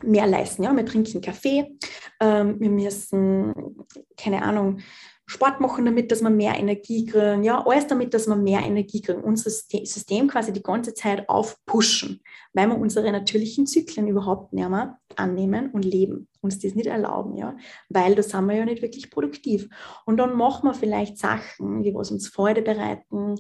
[0.04, 0.64] mehr leisten.
[0.64, 0.76] Ja?
[0.76, 1.78] Wir trinken Kaffee,
[2.20, 3.54] ähm, wir müssen,
[4.18, 4.80] keine Ahnung,
[5.30, 9.02] Sport machen, damit dass wir mehr Energie kriegen, ja, alles damit, dass wir mehr Energie
[9.02, 12.22] kriegen, unser System quasi die ganze Zeit aufpushen,
[12.54, 17.36] weil wir unsere natürlichen Zyklen überhaupt nicht mehr annehmen und leben, uns das nicht erlauben,
[17.36, 17.58] ja,
[17.90, 19.68] weil da sind wir ja nicht wirklich produktiv.
[20.06, 23.36] Und dann machen wir vielleicht Sachen, die was uns Freude bereiten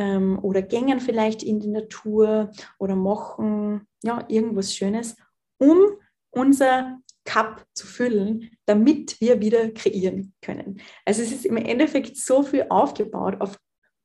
[0.00, 5.14] ähm, oder gängen vielleicht in die Natur oder machen ja irgendwas Schönes,
[5.58, 5.76] um
[6.30, 10.80] unser Cup zu füllen, damit wir wieder kreieren können.
[11.04, 13.58] Also es ist im Endeffekt so viel aufgebaut auf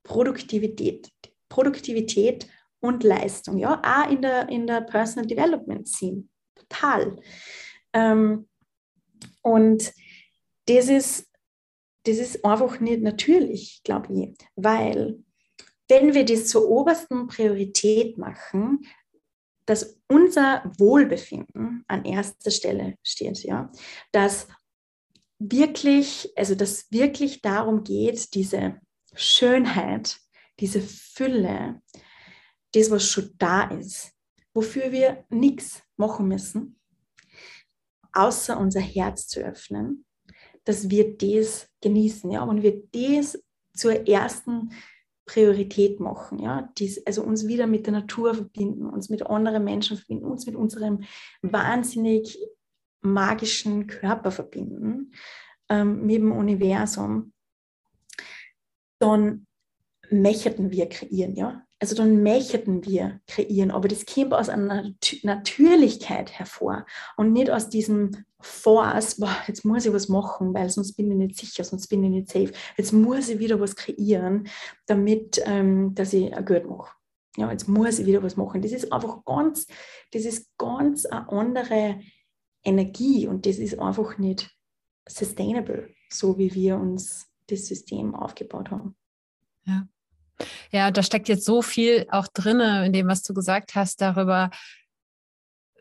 [0.04, 1.10] Produktivität,
[1.48, 2.46] Produktivität
[2.82, 7.18] und Leistung, ja, auch in der, in der Personal Development Scene, total.
[7.94, 8.50] Ähm,
[9.42, 9.94] und
[10.66, 11.32] das ist,
[12.04, 15.24] das ist einfach nicht natürlich, glaube ich, weil
[15.88, 18.86] wenn wir das zur obersten Priorität machen,
[19.65, 23.71] dass unser Wohlbefinden an erster Stelle steht, ja,
[24.12, 24.48] dass
[25.39, 28.80] wirklich, also dass wirklich darum geht, diese
[29.13, 30.17] Schönheit,
[30.60, 31.82] diese Fülle,
[32.74, 34.12] das, was schon da ist,
[34.54, 36.80] wofür wir nichts machen müssen,
[38.13, 40.06] außer unser Herz zu öffnen,
[40.63, 43.41] dass wir das genießen, ja, und wir das
[43.74, 44.71] zur ersten
[45.26, 49.98] Priorität machen, ja, Dies, also uns wieder mit der Natur verbinden, uns mit anderen Menschen
[49.98, 51.04] verbinden, uns mit unserem
[51.42, 52.38] wahnsinnig
[53.02, 55.14] magischen Körper verbinden,
[55.70, 57.34] ähm, mit dem Universum,
[59.00, 59.48] dann
[60.10, 61.64] möchten wir kreieren, ja.
[61.80, 64.92] Also dann möchten wir kreieren, aber das kommt aus einer
[65.24, 66.86] Natürlichkeit hervor
[67.18, 71.18] und nicht aus diesem Force, boah, jetzt muss ich was machen, weil sonst bin ich
[71.18, 72.54] nicht sicher, sonst bin ich nicht safe.
[72.78, 74.48] Jetzt muss ich wieder was kreieren,
[74.86, 76.96] damit, ähm, dass ich ein Geld mache.
[77.38, 78.62] Ja, jetzt muss ich wieder was machen.
[78.62, 79.68] Das ist einfach ganz,
[80.12, 82.00] das ist ganz eine andere
[82.64, 84.56] Energie und das ist einfach nicht
[85.08, 88.96] sustainable, so wie wir uns das System aufgebaut haben.
[89.66, 89.88] Ja.
[90.71, 94.50] Ja, da steckt jetzt so viel auch drin in dem, was du gesagt hast, darüber,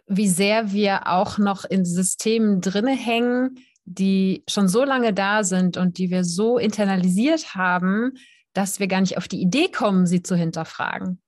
[0.06, 5.76] wie sehr wir auch noch in Systemen drinne hängen, die schon so lange da sind
[5.76, 8.12] und die wir so internalisiert haben,
[8.52, 11.20] dass wir gar nicht auf die Idee kommen, sie zu hinterfragen.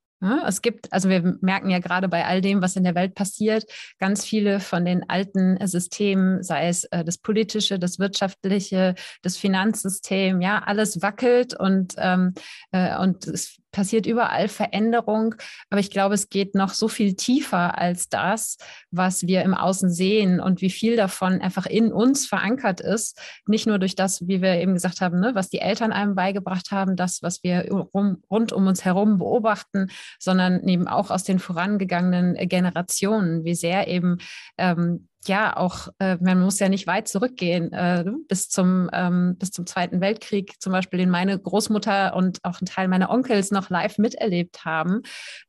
[0.46, 3.64] Es gibt, also wir merken ja gerade bei all dem, was in der Welt passiert,
[3.98, 10.40] ganz viele von den alten Systemen, sei es äh, das politische, das wirtschaftliche, das Finanzsystem,
[10.40, 12.32] ja, alles wackelt und, ähm,
[12.72, 15.34] äh, und es passiert überall Veränderung,
[15.68, 18.56] aber ich glaube, es geht noch so viel tiefer als das,
[18.90, 23.20] was wir im Außen sehen und wie viel davon einfach in uns verankert ist.
[23.46, 26.70] Nicht nur durch das, wie wir eben gesagt haben, ne, was die Eltern einem beigebracht
[26.70, 31.38] haben, das, was wir rum, rund um uns herum beobachten, sondern eben auch aus den
[31.38, 34.16] vorangegangenen Generationen, wie sehr eben
[34.56, 39.50] ähm, ja auch, äh, man muss ja nicht weit zurückgehen, äh, bis, zum, ähm, bis
[39.50, 43.70] zum Zweiten Weltkrieg zum Beispiel, den meine Großmutter und auch ein Teil meiner Onkels noch
[43.70, 45.02] live miterlebt haben.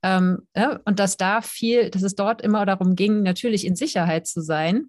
[0.04, 4.28] Ähm, ja, und dass da viel, dass es dort immer darum ging, natürlich in Sicherheit
[4.28, 4.86] zu sein,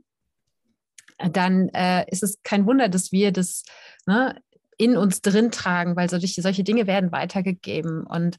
[1.19, 3.65] dann äh, ist es kein Wunder, dass wir das
[4.07, 4.37] ne,
[4.77, 8.05] in uns drin tragen, weil solche, solche Dinge werden weitergegeben.
[8.05, 8.37] Und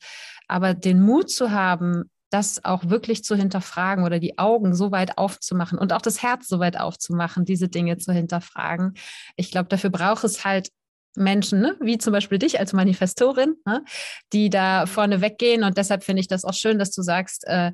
[0.47, 5.17] aber den Mut zu haben, das auch wirklich zu hinterfragen oder die Augen so weit
[5.17, 8.93] aufzumachen und auch das Herz so weit aufzumachen, diese Dinge zu hinterfragen.
[9.35, 10.69] Ich glaube, dafür braucht es halt
[11.15, 11.75] Menschen, ne?
[11.81, 13.83] wie zum Beispiel dich als Manifestorin, ne?
[14.31, 15.63] die da vorne weggehen.
[15.63, 17.71] Und deshalb finde ich das auch schön, dass du sagst, äh,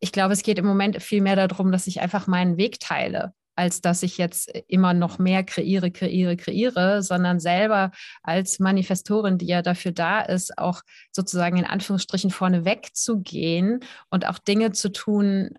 [0.00, 3.32] ich glaube, es geht im Moment viel mehr darum, dass ich einfach meinen Weg teile
[3.54, 7.90] als dass ich jetzt immer noch mehr kreiere, kreiere, kreiere, sondern selber
[8.22, 14.38] als Manifestorin, die ja dafür da ist, auch sozusagen in Anführungsstrichen vorne wegzugehen und auch
[14.38, 15.58] Dinge zu tun,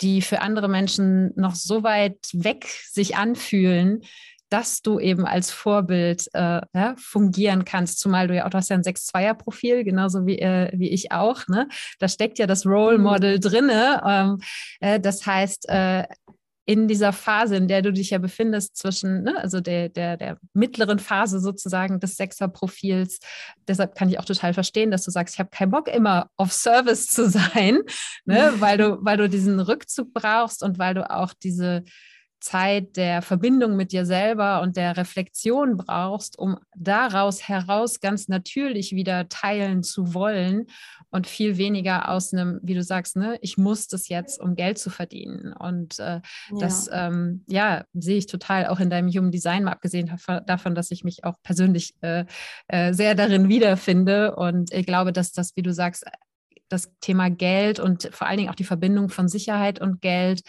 [0.00, 4.02] die für andere Menschen noch so weit weg sich anfühlen,
[4.48, 8.70] dass du eben als Vorbild äh, ja, fungieren kannst, zumal du ja auch, du hast
[8.70, 11.48] ja ein 6-2er-Profil, genauso wie, äh, wie ich auch.
[11.48, 11.68] Ne?
[11.98, 13.04] Da steckt ja das Role mhm.
[13.04, 14.02] Model drinne.
[14.06, 14.38] Ähm,
[14.80, 16.04] äh, das heißt, äh,
[16.66, 20.38] in dieser Phase, in der du dich ja befindest, zwischen, ne, also der, der, der
[20.52, 23.20] mittleren Phase sozusagen des Sechser-Profils.
[23.68, 26.52] Deshalb kann ich auch total verstehen, dass du sagst, ich habe keinen Bock, immer auf
[26.52, 27.78] Service zu sein,
[28.24, 31.84] ne, weil, du, weil du diesen Rückzug brauchst und weil du auch diese
[32.46, 38.92] Zeit der Verbindung mit dir selber und der Reflexion brauchst, um daraus heraus ganz natürlich
[38.92, 40.66] wieder teilen zu wollen
[41.10, 44.78] und viel weniger aus einem, wie du sagst, ne, ich muss das jetzt, um Geld
[44.78, 45.54] zu verdienen.
[45.54, 46.22] Und äh, ja.
[46.60, 50.14] das, ähm, ja, sehe ich total auch in deinem Human Design, mal abgesehen
[50.46, 52.26] davon, dass ich mich auch persönlich äh,
[52.68, 54.36] äh, sehr darin wiederfinde.
[54.36, 56.04] Und ich glaube, dass das, wie du sagst,
[56.68, 60.42] das Thema Geld und vor allen Dingen auch die Verbindung von Sicherheit und Geld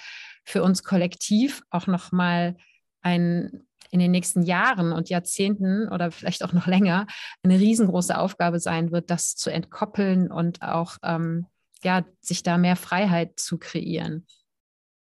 [0.47, 2.55] für uns kollektiv auch nochmal
[3.01, 7.07] ein in den nächsten Jahren und Jahrzehnten oder vielleicht auch noch länger
[7.43, 11.45] eine riesengroße Aufgabe sein wird, das zu entkoppeln und auch ähm,
[11.83, 14.25] ja, sich da mehr Freiheit zu kreieren.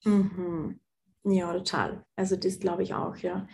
[0.04, 0.80] Mhm.
[1.24, 2.04] Ja, total.
[2.14, 3.48] Also das glaube ich auch, ja.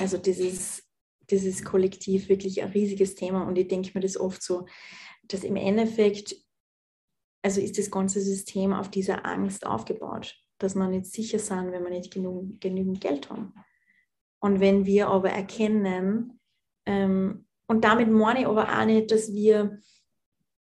[0.00, 0.84] Also dieses,
[1.30, 4.66] dieses Kollektiv wirklich ein riesiges Thema und ich denke mir das oft so,
[5.24, 6.36] dass im Endeffekt,
[7.42, 11.82] also ist das ganze System auf dieser Angst aufgebaut, dass man nicht sicher sind, wenn
[11.82, 13.54] man nicht genug, genügend Geld haben.
[14.40, 16.40] Und wenn wir aber erkennen,
[16.86, 19.80] ähm, und damit meine ich aber auch nicht, dass wir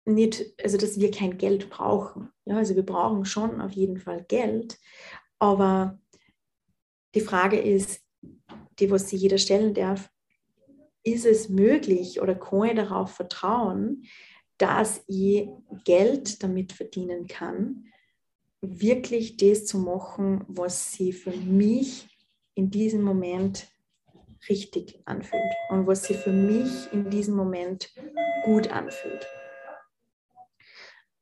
[0.06, 2.30] nicht, also dass wir kein Geld brauchen.
[2.44, 4.78] Ja, also wir brauchen schon auf jeden Fall Geld,
[5.38, 5.98] aber
[7.14, 8.02] die Frage ist,
[8.78, 10.10] die, was sich jeder stellen darf,
[11.04, 14.04] ist es möglich oder kann ich darauf vertrauen,
[14.58, 15.48] dass ich
[15.84, 17.86] Geld damit verdienen kann,
[18.80, 22.08] wirklich das zu machen, was sie für mich
[22.54, 23.68] in diesem Moment
[24.48, 27.92] richtig anfühlt und was sich für mich in diesem Moment
[28.44, 29.26] gut anfühlt.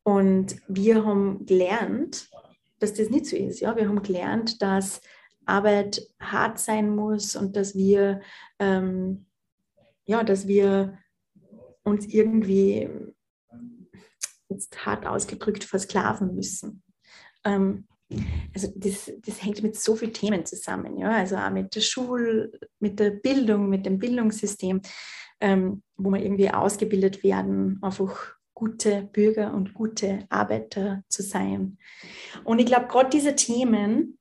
[0.05, 2.29] Und wir haben gelernt,
[2.81, 3.61] dass das nicht so ist.
[3.61, 3.77] Ja?
[3.77, 5.01] Wir haben gelernt, dass
[5.47, 8.21] Arbeit hart sein muss und dass wir,
[8.59, 9.27] ähm,
[10.05, 10.99] ja, dass wir
[11.85, 12.89] uns irgendwie,
[14.49, 16.83] jetzt hart ausgedrückt, versklaven müssen.
[17.45, 17.87] Ähm,
[18.55, 22.53] also das, das hängt mit so vielen Themen zusammen, ja, also auch mit der Schule,
[22.79, 24.83] mit der Bildung, mit dem Bildungssystem,
[25.41, 31.79] ähm, wo wir irgendwie ausgebildet werden, einfach gute Bürger und gute Arbeiter zu sein.
[32.45, 34.19] Und ich glaube, gerade diese Themen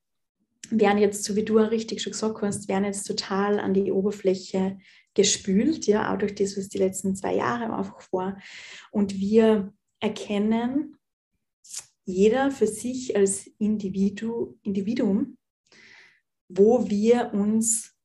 [0.69, 4.77] werden jetzt, so wie du richtig schon gesagt hast, werden jetzt total an die Oberfläche
[5.13, 8.37] gespült, ja, auch durch das, was die letzten zwei Jahre einfach war.
[8.89, 10.97] Und wir erkennen,
[12.05, 15.37] jeder für sich als Individu, Individuum,
[16.49, 17.95] wo wir uns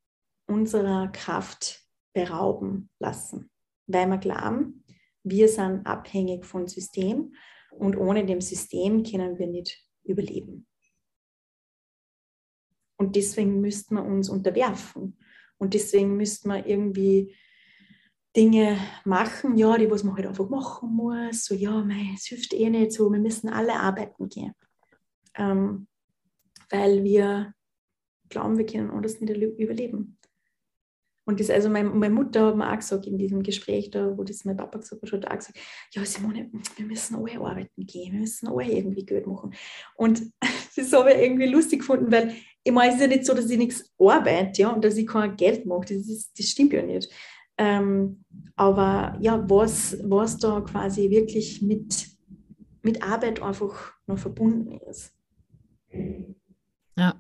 [0.47, 1.83] unserer Kraft
[2.15, 3.51] berauben lassen,
[3.87, 4.85] weil wir glauben,
[5.25, 7.35] wir sind abhängig vom System
[7.73, 10.67] und ohne dem System können wir nicht überleben.
[12.99, 15.19] Und deswegen müssten wir uns unterwerfen.
[15.59, 17.35] Und deswegen müssten wir irgendwie
[18.37, 21.45] Dinge machen, ja, die was man halt einfach machen muss.
[21.45, 24.53] So, ja, mei, es hilft eh nicht so, wir müssen alle arbeiten gehen.
[25.35, 25.89] Ähm,
[26.71, 27.55] weil wir
[28.29, 30.19] glauben, wir können anders nicht überleben.
[31.29, 34.23] Und das, also meine, meine Mutter hat mir auch gesagt in diesem Gespräch, da, wo
[34.23, 35.59] das mein Papa gesagt hat, hat auch gesagt,
[35.93, 39.53] ja Simone, wir müssen alle arbeiten gehen, wir müssen alle irgendwie Geld machen.
[39.97, 40.23] Und
[40.77, 43.51] das habe ich irgendwie lustig gefunden, weil ich meine, es ist ja nicht so, dass
[43.51, 46.83] ich nichts arbeite ja, und dass ich kein Geld mache, das, ist, das stimmt ja
[46.83, 47.09] nicht.
[47.59, 52.09] Ähm, aber ja, was, was da quasi wirklich mit,
[52.83, 55.13] mit Arbeit einfach noch verbunden ist.
[56.97, 57.15] Ja.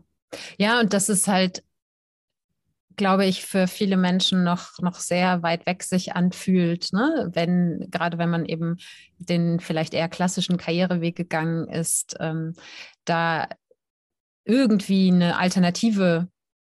[0.59, 1.63] Ja, und das ist halt
[2.97, 7.31] glaube ich, für viele Menschen noch, noch sehr weit weg sich anfühlt, ne?
[7.33, 8.79] wenn, gerade wenn man eben
[9.19, 12.55] den vielleicht eher klassischen Karriereweg gegangen ist, ähm,
[13.05, 13.49] da
[14.45, 16.29] irgendwie eine Alternative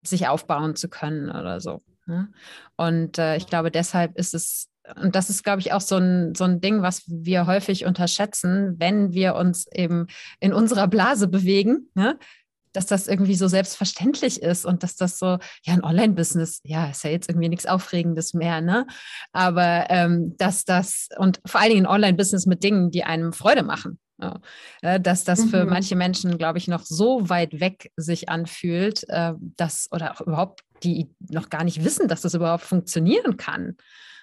[0.03, 1.83] sich aufbauen zu können oder so.
[2.09, 2.33] Ne?
[2.77, 6.35] Und äh, ich glaube, deshalb ist es und das ist, glaube ich, auch so ein,
[6.35, 10.07] so ein Ding, was wir häufig unterschätzen, wenn wir uns eben
[10.41, 12.19] in unserer Blase bewegen, ne?
[12.73, 17.03] dass das irgendwie so selbstverständlich ist und dass das so, ja, ein Online-Business, ja, ist
[17.03, 18.87] ja jetzt irgendwie nichts Aufregendes mehr, ne?
[19.33, 23.63] Aber ähm, dass das, und vor allen Dingen ein Online-Business mit Dingen, die einem Freude
[23.63, 23.99] machen.
[24.21, 24.41] Ja,
[24.83, 25.71] äh, dass das für mhm.
[25.71, 30.65] manche Menschen, glaube ich, noch so weit weg sich anfühlt, äh, dass oder auch überhaupt
[30.83, 33.77] die noch gar nicht wissen, dass das überhaupt funktionieren kann.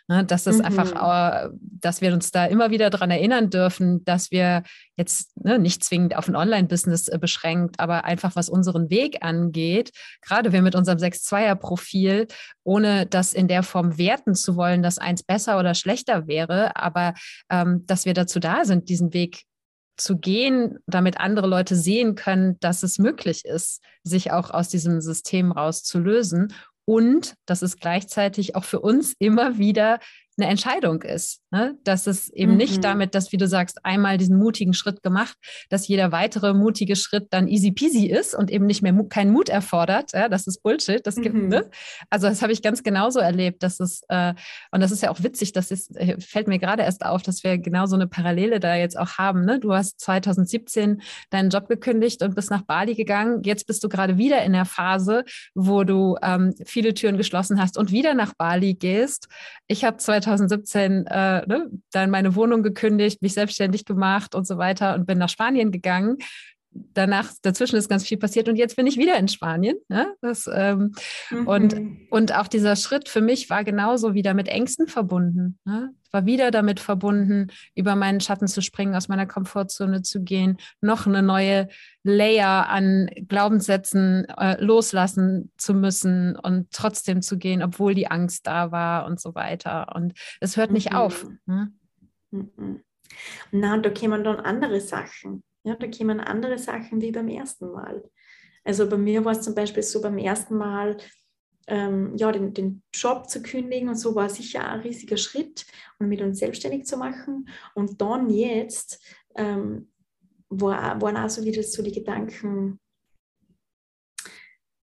[0.07, 0.65] Ne, dass das mhm.
[0.65, 4.61] einfach, äh, dass wir uns da immer wieder daran erinnern dürfen, dass wir
[4.97, 9.89] jetzt ne, nicht zwingend auf ein Online-Business äh, beschränkt, aber einfach was unseren Weg angeht,
[10.21, 12.27] gerade wir mit unserem 6-2er-Profil,
[12.63, 17.15] ohne das in der Form werten zu wollen, dass eins besser oder schlechter wäre, aber
[17.49, 19.45] ähm, dass wir dazu da sind, diesen Weg
[19.97, 25.01] zu gehen, damit andere Leute sehen können, dass es möglich ist, sich auch aus diesem
[25.01, 26.53] System rauszulösen.
[26.87, 29.99] Und dass es gleichzeitig auch für uns immer wieder
[30.37, 31.41] eine Entscheidung ist.
[31.55, 31.77] Ne?
[31.85, 32.57] Dass es eben mhm.
[32.57, 35.37] nicht damit, dass, wie du sagst, einmal diesen mutigen Schritt gemacht,
[35.69, 39.47] dass jeder weitere mutige Schritt dann easy peasy ist und eben nicht mehr keinen Mut
[39.47, 40.11] erfordert.
[40.13, 40.27] Ja?
[40.27, 41.07] Das ist Bullshit.
[41.07, 41.21] Das mhm.
[41.21, 41.69] gibt, ne?
[42.09, 43.63] Also das habe ich ganz genauso erlebt.
[43.63, 44.33] Dass es, äh,
[44.71, 47.45] und das ist ja auch witzig, das ist, äh, fällt mir gerade erst auf, dass
[47.45, 49.45] wir genau so eine Parallele da jetzt auch haben.
[49.45, 49.59] Ne?
[49.61, 53.41] Du hast 2017 deinen Job gekündigt und bist nach Bali gegangen.
[53.43, 57.77] Jetzt bist du gerade wieder in der Phase, wo du ähm, viele Türen geschlossen hast
[57.77, 59.29] und wieder nach Bali gehst.
[59.67, 64.57] Ich habe 2017 2017 äh, ne, dann meine Wohnung gekündigt, mich selbstständig gemacht und so
[64.57, 66.17] weiter und bin nach Spanien gegangen
[66.93, 69.77] danach, dazwischen ist ganz viel passiert und jetzt bin ich wieder in Spanien.
[69.87, 70.13] Ne?
[70.21, 70.93] Das, ähm,
[71.29, 71.47] mhm.
[71.47, 71.75] und,
[72.09, 75.57] und auch dieser Schritt für mich war genauso wieder mit Ängsten verbunden.
[75.65, 75.93] Ne?
[76.11, 81.07] War wieder damit verbunden, über meinen Schatten zu springen, aus meiner Komfortzone zu gehen, noch
[81.07, 81.69] eine neue
[82.03, 88.71] Layer an Glaubenssätzen äh, loslassen zu müssen und trotzdem zu gehen, obwohl die Angst da
[88.71, 89.95] war und so weiter.
[89.95, 90.97] Und es hört nicht mhm.
[90.97, 91.25] auf.
[91.45, 91.71] Ne?
[92.31, 92.81] Mhm.
[93.51, 95.43] Na, und da kämen dann andere Sachen.
[95.65, 98.07] Ja, da kämen andere Sachen wie beim ersten Mal.
[98.63, 100.97] Also bei mir war es zum Beispiel so beim ersten Mal,
[101.67, 105.65] ähm, ja, den, den, Job zu kündigen und so war sicher ein riesiger Schritt
[105.97, 107.49] und mit uns selbstständig zu machen.
[107.73, 109.03] Und dann jetzt
[109.35, 109.91] ähm,
[110.49, 112.79] war, waren auch so wieder so die Gedanken,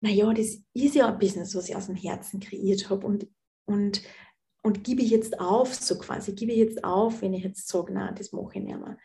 [0.01, 3.28] naja, das ist ja ein Business, was ich aus dem Herzen kreiert habe und,
[3.65, 4.03] und,
[4.61, 7.91] und gebe ich jetzt auf, so quasi, gebe ich jetzt auf, wenn ich jetzt sage,
[7.91, 8.97] nein, das mache ich nicht mehr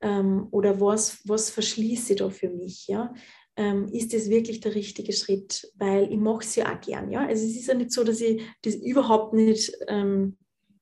[0.00, 3.12] ähm, oder was, was verschließe ich da für mich, ja?
[3.56, 5.72] Ähm, ist das wirklich der richtige Schritt?
[5.76, 7.26] Weil ich mache es ja auch gern, ja.
[7.26, 10.36] Also es ist ja nicht so, dass ich das überhaupt nicht, ähm,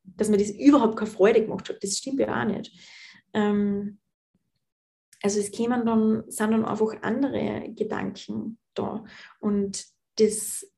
[0.05, 1.83] dass mir das überhaupt keine Freude gemacht hat.
[1.83, 2.71] Das stimmt ja auch nicht.
[3.33, 3.99] Ähm,
[5.23, 9.05] also es kämen dann, sind dann einfach andere Gedanken da.
[9.41, 9.85] Und
[10.19, 10.71] das,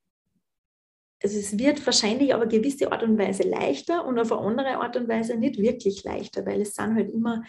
[1.22, 4.96] also es wird wahrscheinlich eine gewisse Art und Weise leichter und auf eine andere Art
[4.96, 7.42] und Weise nicht wirklich leichter, weil es sind halt immer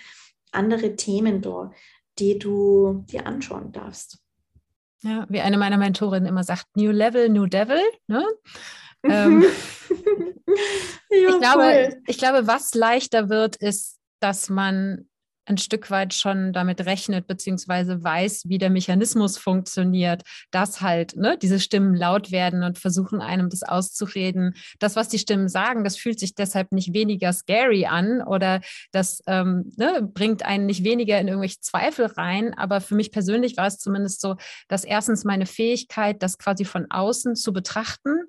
[0.51, 1.71] andere Themen da,
[2.17, 4.19] die du dir anschauen darfst.
[5.01, 7.81] Ja, wie eine meiner Mentorinnen immer sagt, New Level, New Devil.
[8.07, 8.25] Ne?
[9.03, 9.45] ähm,
[11.09, 15.09] ja, ich, glaube, ich glaube, was leichter wird, ist, dass man
[15.49, 20.21] ein Stück weit schon damit rechnet, beziehungsweise weiß, wie der Mechanismus funktioniert,
[20.51, 24.55] dass halt ne, diese Stimmen laut werden und versuchen einem das auszureden.
[24.79, 29.21] Das, was die Stimmen sagen, das fühlt sich deshalb nicht weniger scary an oder das
[29.27, 32.53] ähm, ne, bringt einen nicht weniger in irgendwelche Zweifel rein.
[32.53, 34.35] Aber für mich persönlich war es zumindest so,
[34.67, 38.21] dass erstens meine Fähigkeit, das quasi von außen zu betrachten,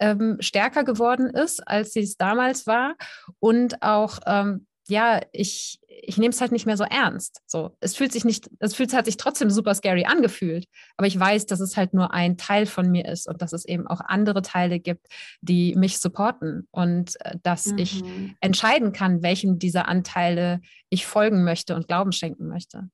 [0.00, 2.94] ähm, stärker geworden ist, als sie es damals war.
[3.40, 7.40] Und auch ähm, ja, ich, ich nehme es halt nicht mehr so ernst.
[7.46, 10.66] So, es fühlt sich nicht, es fühlt, hat sich trotzdem super scary angefühlt,
[10.96, 13.64] aber ich weiß, dass es halt nur ein Teil von mir ist und dass es
[13.64, 15.06] eben auch andere Teile gibt,
[15.40, 17.78] die mich supporten und äh, dass mhm.
[17.78, 18.04] ich
[18.40, 22.88] entscheiden kann, welchem dieser Anteile ich folgen möchte und Glauben schenken möchte.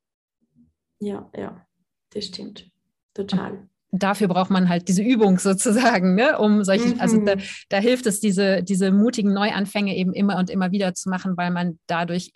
[1.01, 1.67] Ja, ja,
[2.11, 2.71] das stimmt.
[3.15, 6.39] Total dafür braucht man halt diese Übung sozusagen, ne?
[6.39, 7.01] um solche, mhm.
[7.01, 7.43] also da, mhm.
[7.69, 11.51] da, hilft es, diese, diese mutigen Neuanfänge eben immer und immer wieder zu machen, weil
[11.51, 12.33] man dadurch,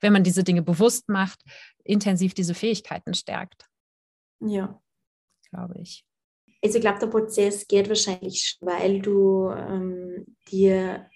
[0.00, 1.42] wenn man diese Dinge bewusst macht,
[1.84, 3.66] intensiv diese Fähigkeiten stärkt.
[4.40, 4.80] Ja.
[5.50, 6.04] Glaube ich.
[6.62, 11.06] Also ich glaube, der Prozess geht wahrscheinlich, weil du ähm, dir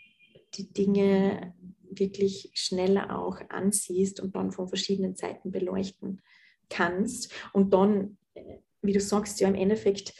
[0.54, 1.54] die Dinge
[1.90, 6.22] wirklich schneller auch ansiehst und dann von verschiedenen Seiten beleuchten
[6.68, 10.14] kannst und dann äh, wie du sagst, ja, im Endeffekt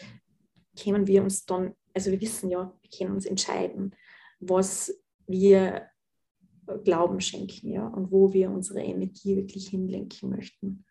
[0.82, 3.94] können wir uns dann, also wir wissen ja, wir können uns entscheiden,
[4.40, 4.92] was
[5.26, 5.88] wir
[6.82, 10.84] Glauben schenken, ja, und wo wir unsere Energie wirklich hinlenken möchten.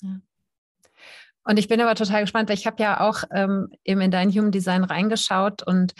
[0.00, 0.20] Ja.
[1.44, 4.30] Und ich bin aber total gespannt, weil ich habe ja auch ähm, eben in dein
[4.30, 5.92] Human Design reingeschaut und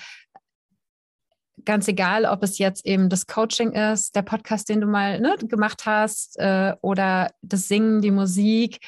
[1.64, 5.36] ganz egal, ob es jetzt eben das Coaching ist, der Podcast, den du mal ne,
[5.38, 8.78] gemacht hast, äh, oder das Singen, die Musik,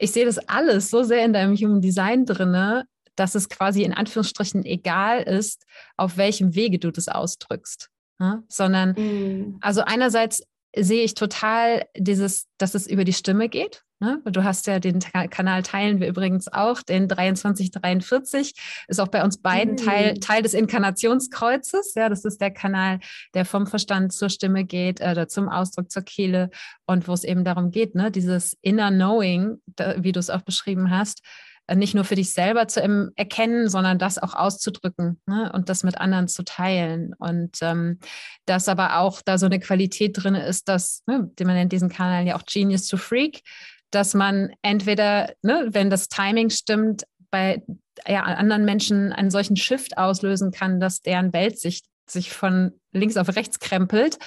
[0.00, 2.86] ich sehe das alles so sehr in deinem Human Design drinne,
[3.16, 7.90] dass es quasi in Anführungsstrichen egal ist, auf welchem Wege du das ausdrückst.
[8.18, 8.42] Ne?
[8.48, 9.58] Sondern, mm.
[9.60, 10.42] also einerseits
[10.74, 13.82] sehe ich total dieses, dass es über die Stimme geht.
[14.00, 14.20] Ne?
[14.24, 18.54] Du hast ja den Kanal teilen wir übrigens auch, den 2343
[18.88, 19.76] ist auch bei uns beiden mhm.
[19.76, 21.94] Teil, Teil des Inkarnationskreuzes.
[21.94, 23.00] Ja, das ist der Kanal,
[23.34, 26.50] der vom Verstand zur Stimme geht oder zum Ausdruck zur Kehle
[26.86, 29.60] und wo es eben darum geht, ne, dieses Inner Knowing,
[29.96, 31.22] wie du es auch beschrieben hast,
[31.70, 35.52] äh, nicht nur für dich selber zu erkennen, sondern das auch auszudrücken ne?
[35.54, 37.14] und das mit anderen zu teilen.
[37.18, 37.98] Und ähm,
[38.44, 42.26] dass aber auch da so eine Qualität drin ist, dass, ne, man nennt diesen Kanal
[42.26, 43.42] ja auch Genius to Freak,
[43.90, 47.62] dass man entweder, ne, wenn das Timing stimmt, bei
[48.06, 53.28] ja, anderen Menschen einen solchen Shift auslösen kann, dass deren Weltsicht sich von links auf
[53.36, 54.18] rechts krempelt.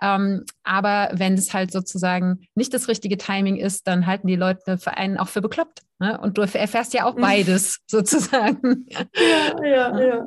[0.00, 4.78] Ähm, aber wenn es halt sozusagen nicht das richtige Timing ist, dann halten die Leute
[4.78, 5.82] für einen auch für bekloppt.
[5.98, 6.18] Ne?
[6.20, 8.86] Und du erfährst ja auch beides sozusagen.
[8.90, 10.26] Ja, ja, ja,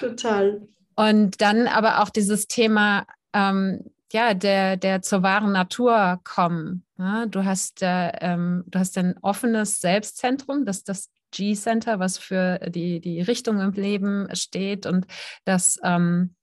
[0.00, 0.62] total.
[0.96, 6.84] Und dann aber auch dieses Thema, ähm, ja, der, der zur wahren Natur kommen.
[6.98, 7.26] Ja?
[7.26, 13.00] Du hast, äh, ähm, du hast ein offenes Selbstzentrum, das das G-Center, was für die,
[13.00, 15.06] die Richtung im Leben steht und
[15.44, 16.36] das ähm,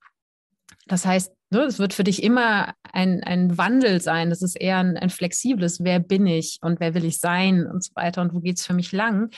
[0.87, 4.29] das heißt, ne, es wird für dich immer ein, ein Wandel sein.
[4.29, 7.83] Das ist eher ein, ein flexibles, wer bin ich und wer will ich sein und
[7.83, 9.29] so weiter und wo geht es für mich lang.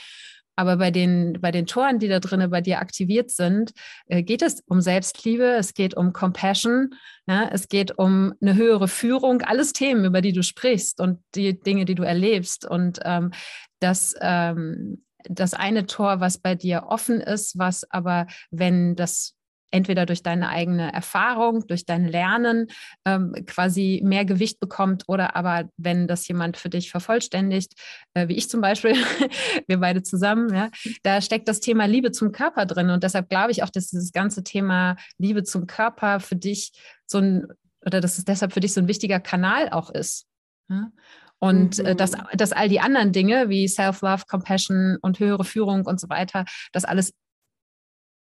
[0.56, 3.72] Aber bei den, bei den Toren, die da drinnen bei dir aktiviert sind,
[4.08, 6.92] äh, geht es um Selbstliebe, es geht um Compassion,
[7.28, 11.60] ja, es geht um eine höhere Führung, alles Themen, über die du sprichst und die
[11.60, 12.66] Dinge, die du erlebst.
[12.66, 13.32] Und ähm,
[13.80, 19.36] das, ähm, das eine Tor, was bei dir offen ist, was aber, wenn das
[19.74, 22.68] entweder durch deine eigene Erfahrung, durch dein Lernen
[23.06, 27.74] ähm, quasi mehr Gewicht bekommt oder aber wenn das jemand für dich vervollständigt,
[28.14, 28.94] äh, wie ich zum Beispiel,
[29.68, 30.70] wir beide zusammen, ja,
[31.02, 34.12] da steckt das Thema Liebe zum Körper drin und deshalb glaube ich auch, dass dieses
[34.12, 36.72] ganze Thema Liebe zum Körper für dich
[37.08, 37.48] so ein
[37.86, 40.26] oder dass es deshalb für dich so ein wichtiger Kanal auch ist.
[40.70, 40.92] Ja?
[41.40, 41.98] Und äh, mhm.
[41.98, 46.46] dass, dass all die anderen Dinge wie Self-Love, Compassion und höhere Führung und so weiter,
[46.72, 47.14] das alles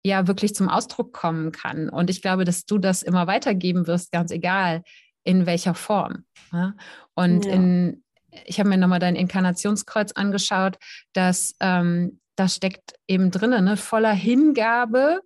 [0.04, 1.88] ja wirklich zum Ausdruck kommen kann.
[1.88, 4.82] Und ich glaube, dass du das immer weitergeben wirst, ganz egal
[5.24, 6.24] in welcher Form.
[6.52, 6.74] Ja?
[7.14, 7.52] Und ja.
[7.52, 8.04] in,
[8.44, 10.76] ich habe mir nochmal dein Inkarnationskreuz angeschaut,
[11.14, 13.76] dass ähm, das steckt eben drinnen, ne?
[13.76, 15.20] voller Hingabe,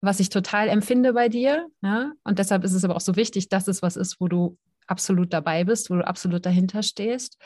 [0.00, 1.66] was ich total empfinde bei dir.
[1.82, 2.12] Ja?
[2.24, 4.56] Und deshalb ist es aber auch so wichtig, dass es was ist, wo du
[4.86, 7.36] absolut dabei bist, wo du absolut dahinter stehst.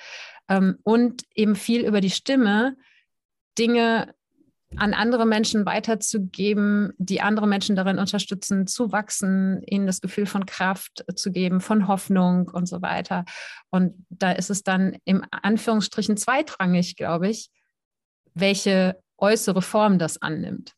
[0.49, 2.77] Ähm, und eben viel über die Stimme,
[3.59, 4.15] Dinge
[4.77, 10.47] an andere Menschen weiterzugeben, die andere Menschen darin unterstützen, zu wachsen, ihnen das Gefühl von
[10.47, 13.25] Kraft zu geben, von Hoffnung und so weiter.
[13.71, 17.51] Und da ist es dann im Anführungsstrichen zweitrangig, glaube ich,
[18.35, 20.73] welche äußere Form das annimmt.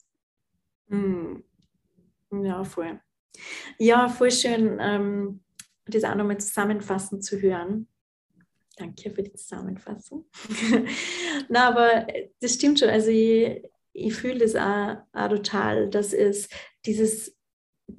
[0.88, 1.44] Hm.
[2.30, 2.98] Ja, voll.
[3.78, 5.42] Ja, voll schön, ähm,
[5.86, 7.88] das auch nochmal zusammenfassend zu hören.
[8.76, 10.24] Danke für die Zusammenfassung.
[11.48, 12.06] Na, aber
[12.40, 12.88] das stimmt schon.
[12.88, 13.62] Also ich,
[13.92, 16.48] ich fühle das auch, auch, total, dass es
[16.86, 17.36] dieses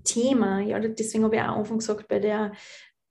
[0.04, 2.54] Thema, ja, deswegen habe ich auch Anfang gesagt, bei der,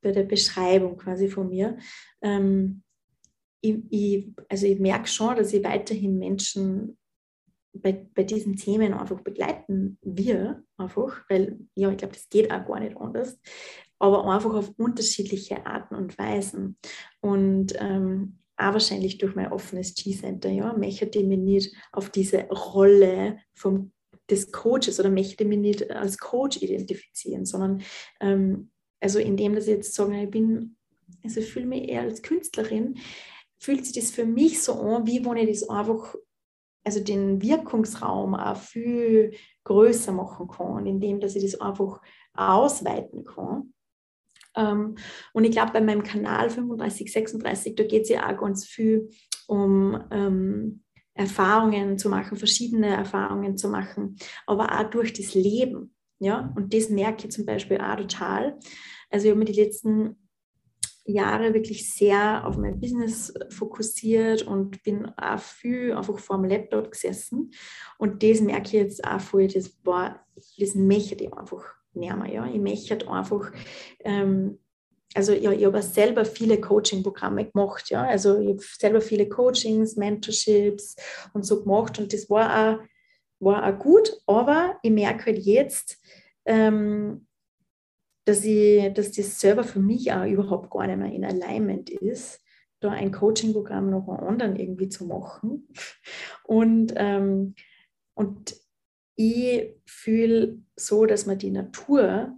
[0.02, 1.78] bei der Beschreibung quasi von mir,
[2.22, 2.82] ähm,
[3.60, 6.98] ich, ich, also ich merke schon, dass ich weiterhin Menschen
[7.72, 12.66] bei, bei diesen Themen einfach begleiten wir einfach, weil ja, ich glaube, das geht auch
[12.66, 13.38] gar nicht anders,
[13.98, 16.76] aber einfach auf unterschiedliche Arten und Weisen.
[17.20, 22.42] Und ähm, auch wahrscheinlich durch mein offenes G-Center, ja, möchte ich mich nicht auf diese
[22.48, 23.92] Rolle vom,
[24.30, 27.82] des Coaches oder möchte mich nicht als Coach identifizieren, sondern
[28.20, 30.76] ähm, also indem ich jetzt sage, ich bin,
[31.24, 32.98] also ich fühle mich eher als Künstlerin,
[33.58, 36.14] fühlt sich das für mich so an, wie wenn ich das einfach,
[36.84, 39.34] also den Wirkungsraum auch viel
[39.64, 42.00] größer machen kann, indem dass ich das einfach
[42.34, 43.72] ausweiten kann.
[44.56, 44.96] Ähm,
[45.32, 49.08] und ich glaube, bei meinem Kanal 35, 36, da geht es ja auch ganz viel
[49.46, 50.82] um ähm,
[51.14, 55.94] Erfahrungen zu machen, verschiedene Erfahrungen zu machen, aber auch durch das Leben.
[56.18, 56.52] Ja?
[56.56, 58.58] Und das merke ich zum Beispiel auch total.
[59.10, 60.16] Also ich habe mir die letzten
[61.04, 66.92] Jahre wirklich sehr auf mein Business fokussiert und bin auch viel einfach vor dem Laptop
[66.92, 67.50] gesessen.
[67.98, 70.20] Und das merke ich jetzt auch voll, das, boah,
[70.58, 71.64] das möchte ich einfach
[71.94, 72.24] näher.
[72.30, 72.46] Ja?
[72.46, 73.52] Ich möchte einfach,
[74.00, 74.58] ähm,
[75.14, 77.90] also ja, ich habe selber viele Coaching-Programme gemacht.
[77.90, 78.04] Ja?
[78.04, 80.96] Also ich habe selber viele Coachings, Mentorships
[81.32, 82.82] und so gemacht und das war auch,
[83.40, 85.98] war auch gut, aber ich merke halt jetzt,
[86.44, 87.26] ähm,
[88.24, 92.40] dass, ich, dass das selber für mich auch überhaupt gar nicht mehr in Alignment ist,
[92.80, 95.68] da ein Coaching-Programm noch einen anderen irgendwie zu machen.
[96.44, 97.54] Und, ähm,
[98.14, 98.54] und
[99.16, 102.36] ich fühle so, dass man die Natur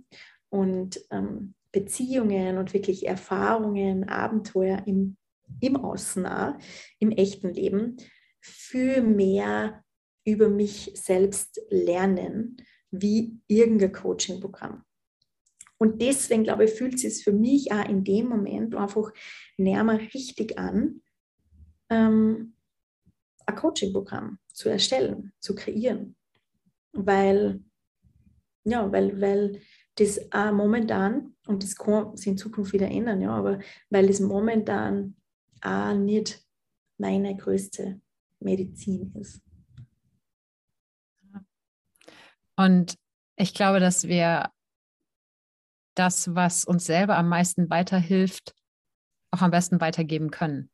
[0.49, 5.17] und ähm, Beziehungen und wirklich Erfahrungen, Abenteuer im,
[5.61, 6.27] im Außen,
[6.99, 7.97] im echten Leben
[8.41, 9.83] viel mehr
[10.25, 12.57] über mich selbst lernen
[12.91, 14.85] wie irgendein Coaching-Programm.
[15.79, 19.13] Und deswegen, glaube ich, fühlt es sich für mich auch in dem Moment einfach
[19.57, 21.03] näher richtig an,
[21.91, 22.55] ähm,
[23.47, 26.17] ein Coaching-Programm zu erstellen, zu kreieren
[26.95, 27.63] weil,
[28.65, 29.61] ja, weil, weil
[29.97, 34.21] das auch momentan, und das kann sich in Zukunft wieder ändern, ja, aber weil das
[34.21, 35.17] momentan
[35.61, 36.45] auch nicht
[36.99, 38.01] meine größte
[38.41, 39.43] Medizin ist.
[42.57, 42.97] Und
[43.37, 44.51] ich glaube, dass wir
[45.97, 48.55] das, was uns selber am meisten weiterhilft,
[49.31, 50.71] auch am besten weitergeben können.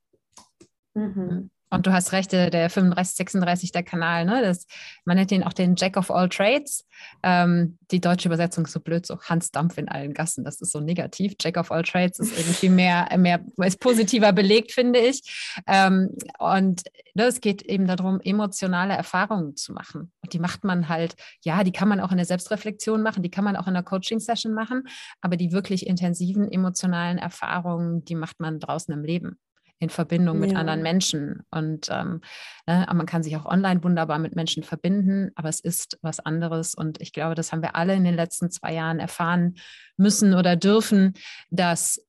[0.95, 1.51] Mhm.
[1.71, 4.43] Und du hast recht, der 35, 36, der Kanal, ne?
[4.43, 4.66] Das,
[5.05, 6.85] man nennt ihn auch den Jack of all Trades.
[7.23, 10.45] Ähm, die deutsche Übersetzung ist so blöd, so Hans Dampf in allen Gassen.
[10.45, 11.35] Das ist so negativ.
[11.41, 15.55] Jack of all Trades ist irgendwie mehr, mehr ist positiver belegt, finde ich.
[15.68, 16.11] Ähm,
[16.41, 16.83] und
[17.14, 20.12] ne, es geht eben darum, emotionale Erfahrungen zu machen.
[20.23, 21.14] Und die macht man halt,
[21.45, 23.85] ja, die kann man auch in der Selbstreflexion machen, die kann man auch in der
[23.85, 24.89] Coaching-Session machen,
[25.21, 29.39] aber die wirklich intensiven emotionalen Erfahrungen, die macht man draußen im Leben
[29.81, 30.59] in Verbindung mit ja.
[30.59, 31.43] anderen Menschen.
[31.51, 32.20] Und ähm,
[32.66, 36.74] ne, man kann sich auch online wunderbar mit Menschen verbinden, aber es ist was anderes.
[36.74, 39.57] Und ich glaube, das haben wir alle in den letzten zwei Jahren erfahren
[39.97, 41.14] müssen oder dürfen,
[41.51, 42.01] dass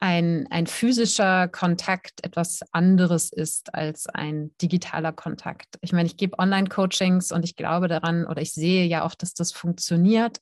[0.00, 5.76] ein, ein physischer Kontakt etwas anderes ist als ein digitaler Kontakt.
[5.80, 9.34] Ich meine, ich gebe Online-Coachings und ich glaube daran oder ich sehe ja auch, dass
[9.34, 10.38] das funktioniert,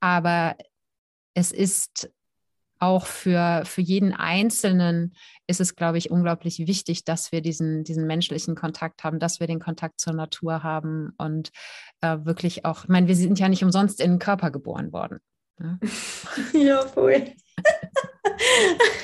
[0.00, 0.56] aber
[1.34, 2.10] es ist
[2.78, 5.14] auch für, für jeden Einzelnen
[5.46, 9.46] ist es, glaube ich, unglaublich wichtig, dass wir diesen, diesen menschlichen Kontakt haben, dass wir
[9.46, 11.50] den Kontakt zur Natur haben und
[12.00, 15.18] äh, wirklich auch, ich meine, wir sind ja nicht umsonst in den Körper geboren worden.
[15.58, 15.78] Ne?
[16.52, 17.32] ja, voll.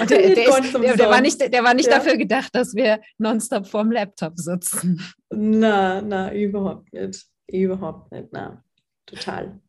[0.00, 1.98] Und der, der, ist, der, der, war nicht, der war nicht ja.
[1.98, 5.02] dafür gedacht, dass wir nonstop vorm Laptop sitzen.
[5.30, 7.26] Na, na, überhaupt nicht.
[7.46, 8.64] Überhaupt nicht, na.
[9.04, 9.60] Total.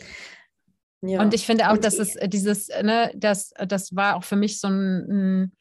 [1.01, 1.21] Ja.
[1.21, 4.59] Und ich finde auch, dass es äh, dieses, ne, das, das war auch für mich
[4.59, 5.51] so ein,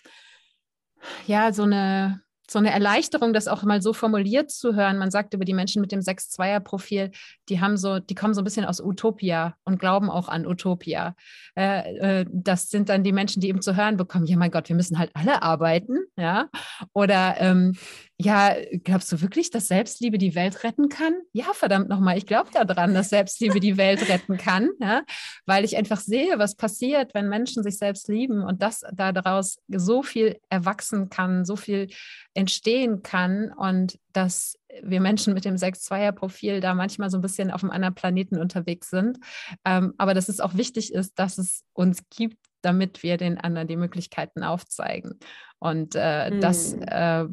[1.26, 4.98] ja, so eine, so eine Erleichterung, das auch mal so formuliert zu hören.
[4.98, 7.10] Man sagt über die Menschen mit dem 6-2er-Profil,
[7.48, 11.16] die haben so, die kommen so ein bisschen aus Utopia und glauben auch an Utopia.
[11.56, 14.68] Äh, äh, das sind dann die Menschen, die eben zu hören bekommen, ja mein Gott,
[14.68, 16.48] wir müssen halt alle arbeiten, ja.
[16.92, 17.74] Oder ähm,
[18.18, 21.14] ja, glaubst du wirklich, dass Selbstliebe die Welt retten kann?
[21.32, 25.02] Ja, verdammt nochmal, ich glaube daran, dass Selbstliebe die Welt retten kann, ja?
[25.44, 30.02] weil ich einfach sehe, was passiert, wenn Menschen sich selbst lieben und dass daraus so
[30.02, 31.88] viel erwachsen kann, so viel
[32.32, 37.62] entstehen kann und dass wir Menschen mit dem 6-2er-Profil da manchmal so ein bisschen auf
[37.62, 39.18] einem anderen Planeten unterwegs sind.
[39.66, 43.68] Ähm, aber dass es auch wichtig ist, dass es uns gibt, damit wir den anderen
[43.68, 45.18] die Möglichkeiten aufzeigen.
[45.58, 46.40] Und äh, hm.
[46.40, 47.26] das äh,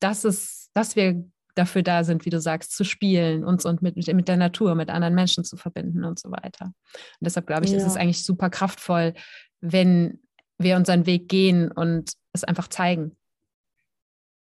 [0.00, 1.24] dass, es, dass wir
[1.54, 4.90] dafür da sind, wie du sagst, zu spielen, uns und mit, mit der Natur, mit
[4.90, 6.66] anderen Menschen zu verbinden und so weiter.
[6.66, 6.74] Und
[7.20, 7.78] deshalb glaube ich, ja.
[7.78, 9.14] ist es eigentlich super kraftvoll,
[9.60, 10.20] wenn
[10.58, 13.16] wir unseren Weg gehen und es einfach zeigen.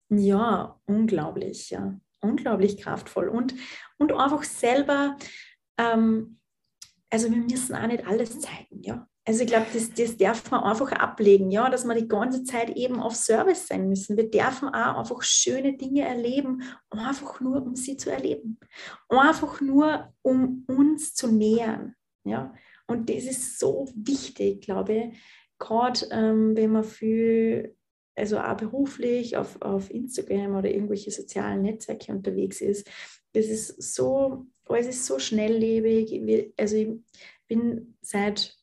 [0.10, 1.99] Ja, unglaublich, ja.
[2.22, 3.28] Unglaublich kraftvoll.
[3.28, 3.54] Und,
[3.97, 5.18] und einfach selber,
[5.78, 6.39] ähm,
[7.10, 9.08] also wir müssen auch nicht alles zeigen, ja.
[9.26, 12.71] Also ich glaube, das, das darf man einfach ablegen, ja, dass wir die ganze Zeit
[12.71, 14.17] eben auf Service sein müssen.
[14.17, 18.59] Wir dürfen auch einfach schöne Dinge erleben, einfach nur, um sie zu erleben.
[19.07, 21.95] Einfach nur, um uns zu nähern.
[22.26, 22.53] Ja.
[22.88, 25.19] Und das ist so wichtig, glaube ich,
[25.57, 27.78] gerade ähm, wenn man viel,
[28.15, 32.89] also auch beruflich auf, auf Instagram oder irgendwelche sozialen Netzwerke unterwegs ist.
[33.32, 36.51] Das ist so, alles ist so schnelllebig.
[36.57, 36.89] Also ich
[37.47, 38.57] bin seit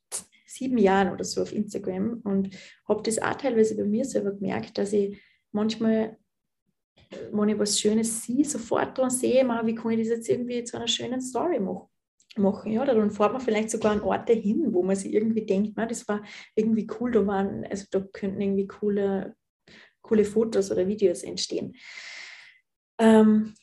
[0.51, 2.51] sieben Jahren oder so auf Instagram und
[2.88, 5.20] habe das auch teilweise bei mir selber gemerkt, dass ich
[5.53, 6.18] manchmal,
[7.30, 10.76] wenn ich was Schönes sehe, sofort dran sehe, wie kann ich das jetzt irgendwie zu
[10.76, 11.88] einer schönen Story machen.
[12.36, 15.74] machen ja, dann fährt man vielleicht sogar an Orte hin, wo man sich irgendwie denkt,
[15.76, 16.24] na, das war
[16.57, 19.36] irgendwie cool, da waren, also da könnten irgendwie coole,
[20.03, 21.76] coole Fotos oder Videos entstehen.
[22.98, 23.55] Ähm,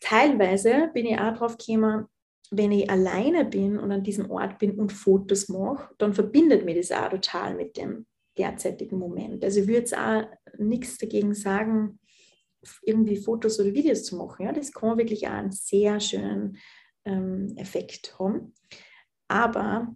[0.00, 2.06] teilweise bin ich auch drauf gekommen,
[2.50, 6.74] wenn ich alleine bin und an diesem Ort bin und Fotos mache, dann verbindet mir
[6.74, 9.44] das auch total mit dem derzeitigen Moment.
[9.44, 10.24] Also ich würde jetzt auch
[10.58, 12.00] nichts dagegen sagen,
[12.82, 14.46] irgendwie Fotos oder Videos zu machen.
[14.46, 16.58] Ja, das kann wirklich auch einen sehr schönen
[17.04, 18.54] ähm, Effekt haben.
[19.28, 19.94] Aber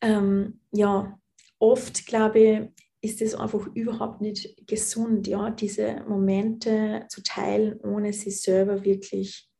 [0.00, 1.18] ähm, ja,
[1.58, 2.60] oft glaube ich,
[3.00, 9.50] ist es einfach überhaupt nicht gesund, ja, diese Momente zu teilen, ohne sie selber wirklich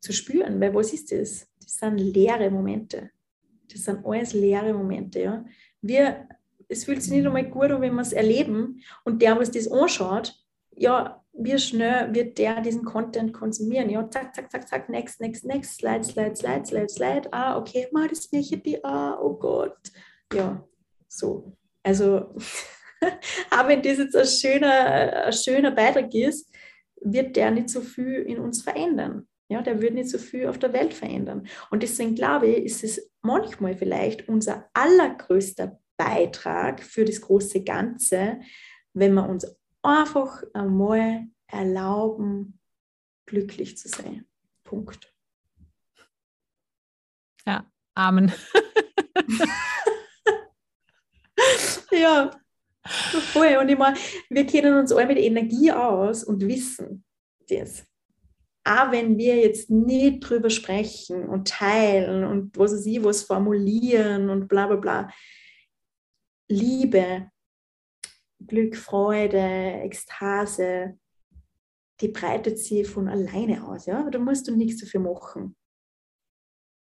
[0.00, 1.46] zu spüren, weil was ist das?
[1.60, 3.10] Das sind leere Momente.
[3.70, 5.20] Das sind alles leere Momente.
[5.20, 5.44] Ja?
[5.80, 6.28] Wir,
[6.68, 9.70] es fühlt sich nicht einmal gut an, wenn wir es erleben und der, was das
[9.70, 10.34] anschaut,
[10.74, 13.90] ja, wie schnell wird der diesen Content konsumieren?
[13.90, 17.28] Ja, zack, zack, zack, zack, next, next, next, slide, slide, slide, slide, slide.
[17.32, 19.78] Ah, okay, mal das die, ah, oh Gott.
[20.32, 20.66] Ja,
[21.08, 21.52] so.
[21.82, 22.34] Also,
[23.50, 26.50] auch wenn das jetzt ein schöner, ein schöner Beitrag ist,
[27.00, 29.26] wird der nicht so viel in uns verändern.
[29.50, 31.48] Ja, der würde nicht so viel auf der Welt verändern.
[31.70, 38.40] Und deswegen glaube ich, ist es manchmal vielleicht unser allergrößter Beitrag für das große Ganze,
[38.94, 39.46] wenn wir uns
[39.82, 42.60] einfach einmal erlauben,
[43.26, 44.24] glücklich zu sein.
[44.62, 45.12] Punkt.
[47.44, 48.32] Ja, Amen.
[51.90, 52.30] ja,
[52.84, 53.56] Voll.
[53.60, 53.96] Und ich meine,
[54.28, 57.04] wir kennen uns alle mit Energie aus und wissen
[57.48, 57.84] das.
[58.64, 64.28] Auch wenn wir jetzt nicht drüber sprechen und teilen und was weiß ich, was formulieren
[64.28, 65.10] und bla bla bla.
[66.48, 67.30] Liebe,
[68.46, 70.98] Glück, Freude, Ekstase,
[72.00, 73.86] die breitet sich von alleine aus.
[73.86, 74.08] Ja?
[74.10, 75.56] Da musst du nichts dafür machen.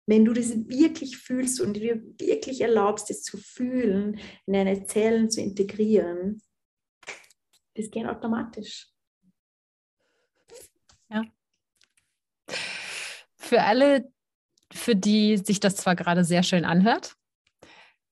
[0.08, 5.32] Wenn du das wirklich fühlst und dir wirklich erlaubst, das zu fühlen, in deine Zellen
[5.32, 6.42] zu integrieren,
[7.76, 8.95] das geht automatisch.
[13.46, 14.06] Für alle,
[14.74, 17.14] für die sich das zwar gerade sehr schön anhört,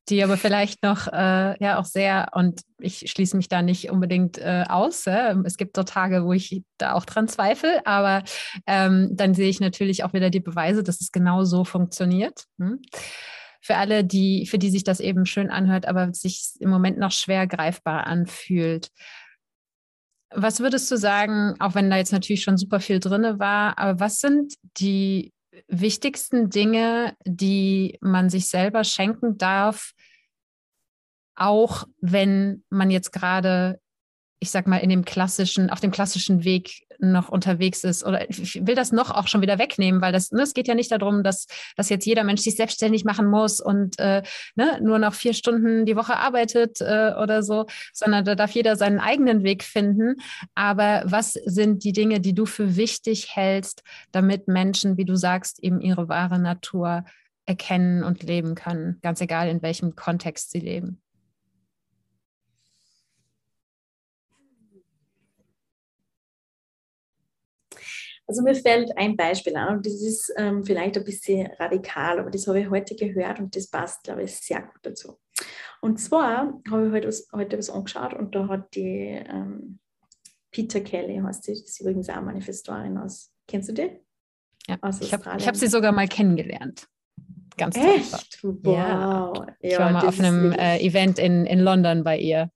[0.10, 4.38] die aber vielleicht noch äh, ja auch sehr, und ich schließe mich da nicht unbedingt
[4.38, 5.08] äh, aus.
[5.08, 5.34] Äh?
[5.44, 8.24] Es gibt so Tage, wo ich da auch dran zweifle, aber
[8.68, 12.44] ähm, dann sehe ich natürlich auch wieder die Beweise, dass es genau so funktioniert.
[12.60, 12.80] Hm?
[13.60, 17.12] Für alle, die, für die sich das eben schön anhört, aber sich im Moment noch
[17.12, 18.90] schwer greifbar anfühlt.
[20.36, 24.00] Was würdest du sagen, auch wenn da jetzt natürlich schon super viel drin war, aber
[24.00, 25.32] was sind die
[25.68, 29.94] wichtigsten Dinge, die man sich selber schenken darf,
[31.36, 33.80] auch wenn man jetzt gerade,
[34.40, 38.04] ich sag mal, in dem klassischen, auf dem klassischen Weg noch unterwegs ist.
[38.04, 40.76] Oder ich will das noch auch schon wieder wegnehmen, weil das, ne, es geht ja
[40.76, 44.24] nicht darum, dass, dass jetzt jeder Mensch sich selbstständig machen muss und äh,
[44.56, 48.76] ne, nur noch vier Stunden die Woche arbeitet äh, oder so, sondern da darf jeder
[48.76, 50.16] seinen eigenen Weg finden.
[50.56, 55.64] Aber was sind die Dinge, die du für wichtig hältst, damit Menschen, wie du sagst,
[55.64, 57.06] eben ihre wahre Natur
[57.46, 61.03] erkennen und leben können, ganz egal in welchem Kontext sie leben?
[68.26, 72.32] Also mir fällt ein Beispiel an und das ist ähm, vielleicht ein bisschen radikal, aber
[72.32, 75.20] das habe ich heute gehört und das passt, glaube ich, sehr gut dazu.
[75.82, 79.80] Und zwar habe ich heute was, heute was angeschaut und da hat die ähm,
[80.52, 84.00] Peter Kelly, heißt das ist übrigens auch Manifestorin aus, kennst du die?
[84.68, 86.88] Ja, aus ich habe hab sie sogar mal kennengelernt.
[87.58, 87.96] Ganz toll.
[87.96, 88.40] Echt?
[88.42, 88.66] Wow.
[88.66, 89.34] Ja.
[89.60, 92.50] Ich war mal auf einem äh, Event in, in London bei ihr.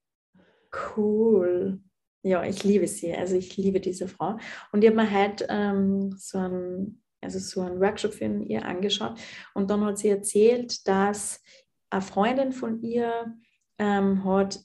[0.95, 1.81] Cool.
[2.23, 3.13] Ja, ich liebe sie.
[3.13, 4.37] Also ich liebe diese Frau.
[4.71, 9.19] Und ich habe mir halt ähm, so einen, also so einen Workshop für ihr angeschaut.
[9.53, 11.41] Und dann hat sie erzählt, dass
[11.89, 13.33] eine Freundin von ihr
[13.77, 14.59] ähm, hat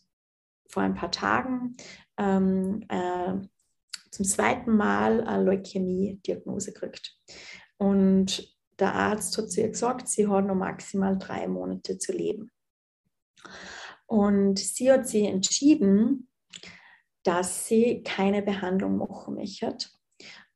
[0.69, 1.77] vor ein paar Tagen
[2.19, 3.35] ähm, äh,
[4.11, 7.17] zum zweiten Mal eine Leukämie-Diagnose gekriegt.
[7.79, 12.51] Und der Arzt hat zu ihr gesagt, sie hat noch maximal drei Monate zu leben.
[14.07, 16.29] Und sie hat sich entschieden,
[17.23, 19.89] dass sie keine Behandlung machen möchte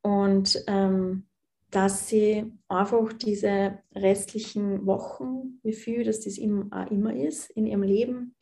[0.02, 1.26] und ähm,
[1.70, 7.82] dass sie einfach diese restlichen Wochen, wie viel das das immer, immer ist in ihrem
[7.82, 8.36] Leben,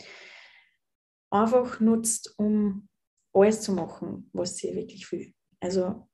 [1.30, 2.88] einfach nutzt, um
[3.32, 5.32] alles zu machen, was sie wirklich will.
[5.60, 6.06] Also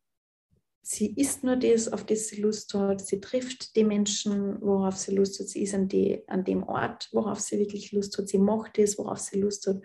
[0.83, 5.15] sie isst nur das, auf das sie Lust hat, sie trifft die Menschen, worauf sie
[5.15, 8.39] Lust hat, sie ist an, die, an dem Ort, worauf sie wirklich Lust hat, sie
[8.39, 9.83] macht das, worauf sie Lust hat,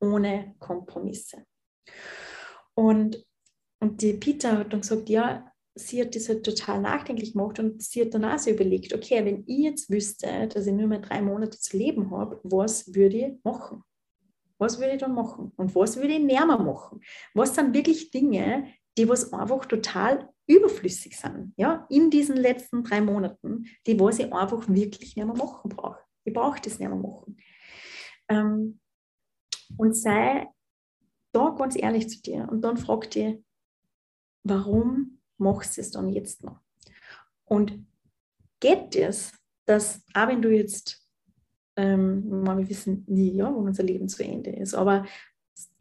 [0.00, 1.44] ohne Kompromisse.
[2.74, 3.24] Und,
[3.80, 7.82] und die Peter hat dann gesagt, ja, sie hat das halt total nachdenklich gemacht und
[7.82, 11.00] sie hat dann auch so überlegt, okay, wenn ich jetzt wüsste, dass ich nur mehr
[11.00, 13.82] drei Monate zu leben habe, was würde ich machen?
[14.58, 15.52] Was würde ich dann machen?
[15.56, 17.00] Und was würde ich näher machen?
[17.34, 23.00] Was sind wirklich Dinge, die was einfach total überflüssig sind, ja, in diesen letzten drei
[23.00, 26.00] Monaten, die was ich einfach wirklich nicht mehr machen brauche.
[26.24, 27.36] Ich brauche das nicht mehr machen.
[28.28, 28.80] Ähm,
[29.76, 30.48] und sei
[31.38, 33.42] da ganz ehrlich zu dir und dann frag dir,
[34.44, 36.60] warum machst du es dann jetzt noch?
[37.44, 37.86] Und
[38.60, 39.32] geht es,
[39.66, 41.00] dass auch wenn du jetzt,
[41.76, 45.06] ähm, wir wissen nie, ja, wo unser Leben zu Ende ist, aber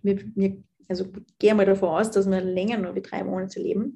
[0.01, 1.05] wir, wir also
[1.39, 3.95] gehe mal davon aus, dass wir länger nur wie drei Monate leben,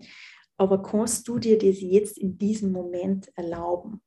[0.57, 4.01] aber kannst du dir das jetzt in diesem Moment erlauben?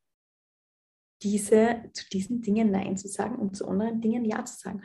[1.25, 4.81] diese, zu diesen Dingen Nein zu sagen und zu anderen Dingen Ja zu sagen.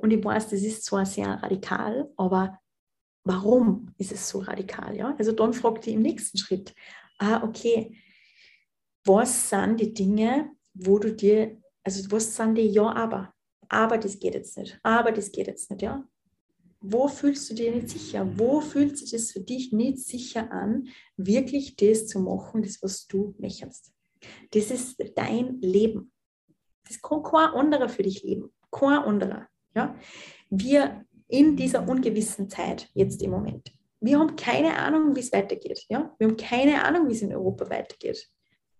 [0.00, 2.58] Und ich weiß, das ist zwar sehr radikal, aber
[3.24, 4.96] warum ist es so radikal?
[4.96, 5.14] Ja?
[5.18, 6.74] Also dann fragt ihr im nächsten Schritt,
[7.18, 7.96] ah, okay,
[9.04, 13.32] was sind die Dinge, wo du dir, also was sind die Ja, aber,
[13.68, 16.04] aber das geht jetzt nicht, aber das geht jetzt nicht, ja?
[16.82, 18.26] Wo fühlst du dich nicht sicher?
[18.38, 20.88] Wo fühlt sich das für dich nicht sicher an,
[21.18, 23.92] wirklich das zu machen, das, was du möchtest?
[24.52, 26.10] Das ist dein Leben.
[26.88, 28.50] Das kann kein anderer für dich leben.
[28.70, 29.49] Kein anderer.
[29.74, 29.94] Ja?
[30.48, 35.84] Wir in dieser ungewissen Zeit, jetzt im Moment, wir haben keine Ahnung, wie es weitergeht.
[35.88, 36.14] Ja?
[36.18, 38.28] Wir haben keine Ahnung, wie es in Europa weitergeht.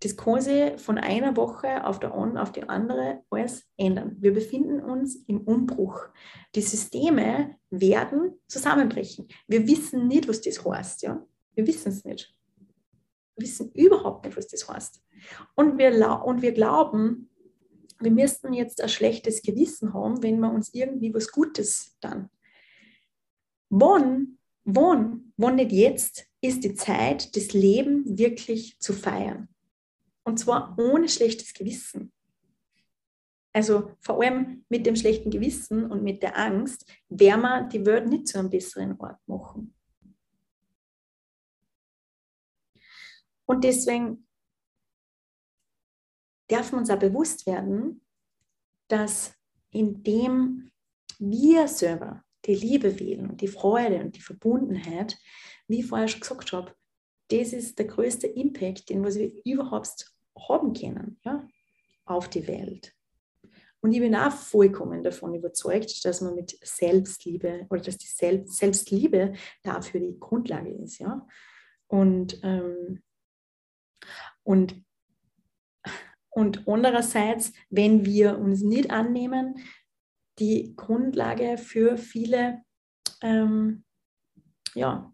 [0.03, 4.17] Das kann sich von einer Woche auf, der, auf die andere alles ändern.
[4.19, 6.09] Wir befinden uns im Umbruch.
[6.55, 9.29] Die Systeme werden zusammenbrechen.
[9.47, 11.03] Wir wissen nicht, was das heißt.
[11.03, 11.23] Ja?
[11.55, 12.35] Wir wissen es nicht.
[13.37, 15.03] Wir wissen überhaupt nicht, was das heißt.
[15.55, 17.30] Und wir, und wir glauben,
[18.01, 22.31] wir müssten jetzt ein schlechtes Gewissen haben, wenn wir uns irgendwie was Gutes dann.
[23.69, 29.49] Wann, wann, wann nicht jetzt, ist die Zeit, das Leben wirklich zu feiern.
[30.25, 32.13] Und zwar ohne schlechtes Gewissen.
[33.53, 38.09] Also vor allem mit dem schlechten Gewissen und mit der Angst werden wir die Welt
[38.09, 39.75] nicht zu einem besseren Ort machen.
[43.45, 44.29] Und deswegen
[46.51, 48.03] darf man uns auch bewusst werden,
[48.89, 49.35] dass
[49.71, 50.71] indem
[51.19, 55.19] wir selber die Liebe wählen und die Freude und die Verbundenheit,
[55.69, 56.75] wie ich vorher schon gesagt habe,
[57.29, 60.13] das ist der größte Impact, den wir überhaupt
[60.49, 61.47] haben können ja,
[62.05, 62.95] auf die Welt.
[63.83, 68.07] Und ich bin auch vollkommen davon überzeugt, dass man mit Selbstliebe oder dass die
[68.47, 70.99] Selbstliebe dafür die Grundlage ist.
[70.99, 71.27] Ja?
[71.87, 73.03] Und, ähm,
[74.43, 74.85] und
[76.31, 79.57] und andererseits, wenn wir uns nicht annehmen,
[80.39, 82.63] die Grundlage für viele
[83.23, 83.85] ähm,
[84.75, 85.13] ja,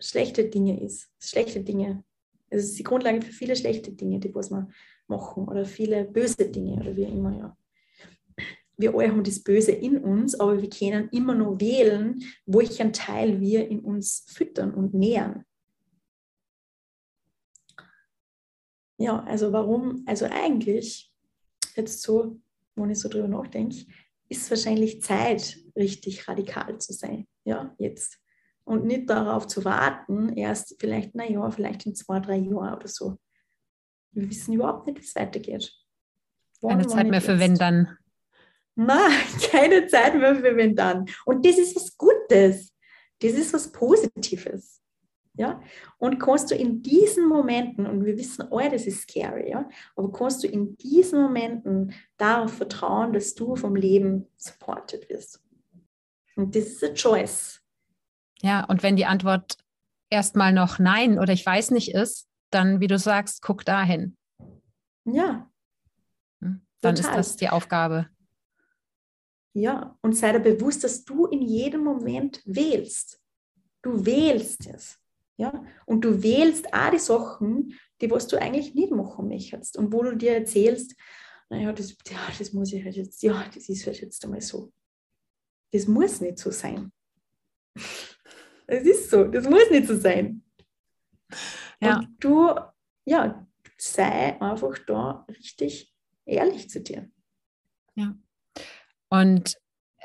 [0.00, 1.10] schlechte Dinge ist.
[1.20, 2.04] Schlechte Dinge.
[2.48, 4.68] Es ist die Grundlage für viele schlechte Dinge, die was wir
[5.08, 7.56] machen oder viele böse Dinge oder wie immer, ja.
[8.78, 13.40] Wir alle haben das Böse in uns, aber wir können immer noch wählen, welchen Teil
[13.40, 15.44] wir in uns füttern und nähern.
[18.98, 21.12] Ja, also warum, also eigentlich,
[21.74, 22.40] jetzt so,
[22.74, 23.76] wenn ich so drüber nachdenke,
[24.28, 28.18] ist es wahrscheinlich Zeit, richtig radikal zu sein, ja, jetzt.
[28.64, 33.16] Und nicht darauf zu warten, erst vielleicht, naja, vielleicht in zwei, drei Jahren oder so.
[34.10, 35.72] Wir wissen überhaupt nicht, wie es weitergeht.
[36.60, 37.96] Wann, keine Zeit mehr für wenn dann.
[38.74, 41.06] Nein, keine Zeit mehr für wenn dann.
[41.24, 42.74] Und das ist was Gutes.
[43.20, 44.80] Das ist was Positives.
[45.36, 45.60] Ja?
[45.98, 49.68] Und kannst du in diesen Momenten, und wir wissen alle, das ist scary, ja?
[49.94, 55.42] aber kannst du in diesen Momenten darauf vertrauen, dass du vom Leben supported wirst.
[56.36, 57.62] Und das ist a choice.
[58.42, 59.56] Ja, und wenn die Antwort
[60.10, 64.16] erstmal noch Nein oder ich weiß nicht ist, dann, wie du sagst, guck dahin.
[65.04, 65.50] Ja.
[66.40, 67.10] Hm, dann Total.
[67.10, 68.08] ist das die Aufgabe.
[69.54, 73.22] Ja, und sei dir bewusst, dass du in jedem Moment wählst.
[73.80, 75.00] Du wählst es.
[75.36, 75.64] Ja?
[75.84, 80.02] Und du wählst auch die Sachen, die was du eigentlich nicht machen möchtest und wo
[80.02, 80.94] du dir erzählst,
[81.48, 84.72] naja, das, ja, das muss ich halt jetzt, ja, das ist halt jetzt einmal so.
[85.72, 86.92] Das muss nicht so sein.
[88.66, 90.42] Es ist so, das muss nicht so sein.
[91.80, 91.98] Ja.
[91.98, 92.54] Und du,
[93.04, 93.46] ja,
[93.78, 97.08] sei einfach da richtig ehrlich zu dir.
[97.94, 98.16] Ja.
[99.08, 99.56] Und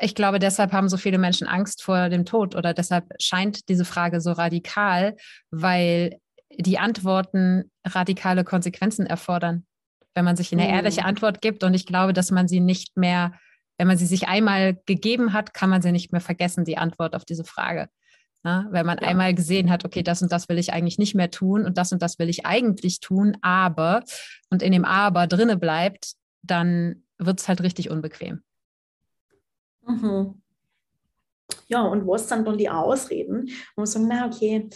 [0.01, 3.85] ich glaube, deshalb haben so viele Menschen Angst vor dem Tod oder deshalb scheint diese
[3.85, 5.15] Frage so radikal,
[5.51, 6.17] weil
[6.57, 9.65] die Antworten radikale Konsequenzen erfordern.
[10.13, 10.69] Wenn man sich eine mhm.
[10.69, 13.33] ehrliche Antwort gibt und ich glaube, dass man sie nicht mehr,
[13.77, 17.15] wenn man sie sich einmal gegeben hat, kann man sie nicht mehr vergessen, die Antwort
[17.15, 17.87] auf diese Frage.
[18.43, 19.07] Na, wenn man ja.
[19.07, 21.91] einmal gesehen hat, okay, das und das will ich eigentlich nicht mehr tun und das
[21.91, 24.03] und das will ich eigentlich tun, aber
[24.49, 28.41] und in dem Aber drinne bleibt, dann wird es halt richtig unbequem.
[29.91, 30.41] Mhm.
[31.67, 33.49] Ja, und was sind dann die Ausreden?
[33.75, 34.69] Und sagen, na okay,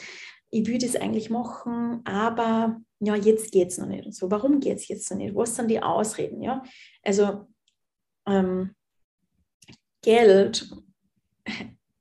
[0.52, 4.06] ich würde es eigentlich machen, aber ja, jetzt geht es noch nicht.
[4.06, 5.36] Und so, warum geht es jetzt noch nicht?
[5.36, 6.42] Was sind die Ausreden?
[6.42, 6.64] Ja,
[7.04, 7.48] also
[8.26, 8.74] ähm,
[10.02, 10.72] Geld,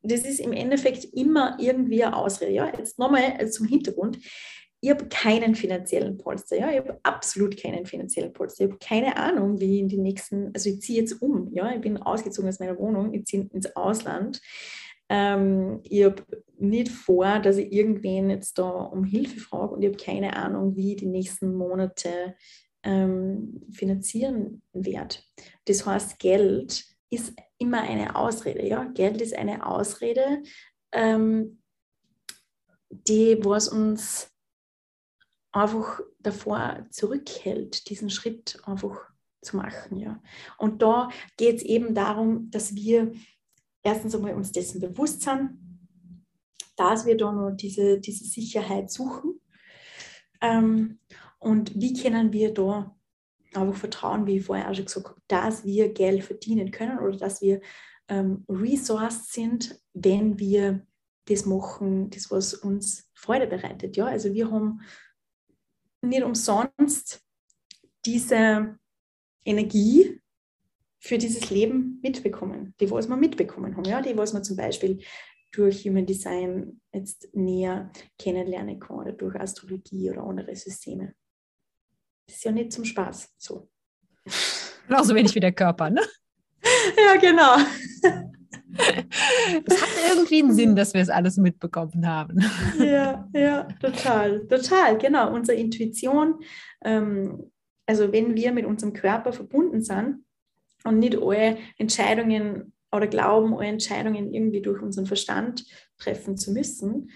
[0.02, 2.52] das ist im Endeffekt immer irgendwie eine Ausrede.
[2.52, 4.18] Ja, jetzt nochmal zum Hintergrund
[4.84, 8.64] ich habe keinen finanziellen Polster, ja, ich habe absolut keinen finanziellen Polster.
[8.64, 11.80] Ich habe keine Ahnung, wie in den nächsten, also ich ziehe jetzt um, ja, ich
[11.80, 14.42] bin ausgezogen aus meiner Wohnung, ich ziehe ins Ausland.
[15.08, 16.22] Ähm, ich habe
[16.58, 20.76] nicht vor, dass ich irgendwen jetzt da um Hilfe frage und ich habe keine Ahnung,
[20.76, 22.34] wie ich die nächsten Monate
[22.82, 25.16] ähm, finanzieren werde.
[25.64, 30.42] Das heißt, Geld ist immer eine Ausrede, ja, Geld ist eine Ausrede,
[30.92, 31.62] ähm,
[32.90, 34.33] die was uns
[35.54, 38.96] einfach davor zurückhält, diesen Schritt einfach
[39.40, 39.98] zu machen.
[39.98, 40.20] Ja.
[40.58, 43.12] Und da geht es eben darum, dass wir
[43.82, 45.58] erstens einmal uns dessen bewusst sind,
[46.76, 49.40] dass wir da noch diese, diese Sicherheit suchen.
[50.40, 50.98] Ähm,
[51.38, 52.96] und wie können wir da
[53.54, 57.16] einfach vertrauen, wie ich vorher auch schon gesagt habe, dass wir Geld verdienen können oder
[57.16, 57.60] dass wir
[58.08, 60.84] ähm, resourced sind, wenn wir
[61.26, 63.96] das machen, das was uns Freude bereitet.
[63.96, 64.06] Ja?
[64.06, 64.80] Also wir haben
[66.08, 67.20] nicht umsonst
[68.04, 68.78] diese
[69.44, 70.20] Energie
[71.00, 75.02] für dieses Leben mitbekommen, die was wir mitbekommen haben, ja, die was wir zum Beispiel
[75.52, 81.14] durch Human Design jetzt näher kennenlernen kann oder durch Astrologie oder andere Systeme.
[82.26, 83.68] Das ist ja nicht zum Spaß so.
[84.88, 86.02] Genauso wenig wie der Körper, ne?
[86.96, 87.56] Ja, genau.
[89.66, 92.40] Es hat irgendwie einen Sinn, dass wir es alles mitbekommen haben.
[92.78, 95.32] Ja, ja, total, total, genau.
[95.32, 96.40] Unsere Intuition,
[96.84, 97.50] ähm,
[97.86, 100.24] also wenn wir mit unserem Körper verbunden sind
[100.84, 105.64] und nicht alle Entscheidungen oder glauben, alle Entscheidungen irgendwie durch unseren Verstand
[105.98, 107.10] treffen zu müssen,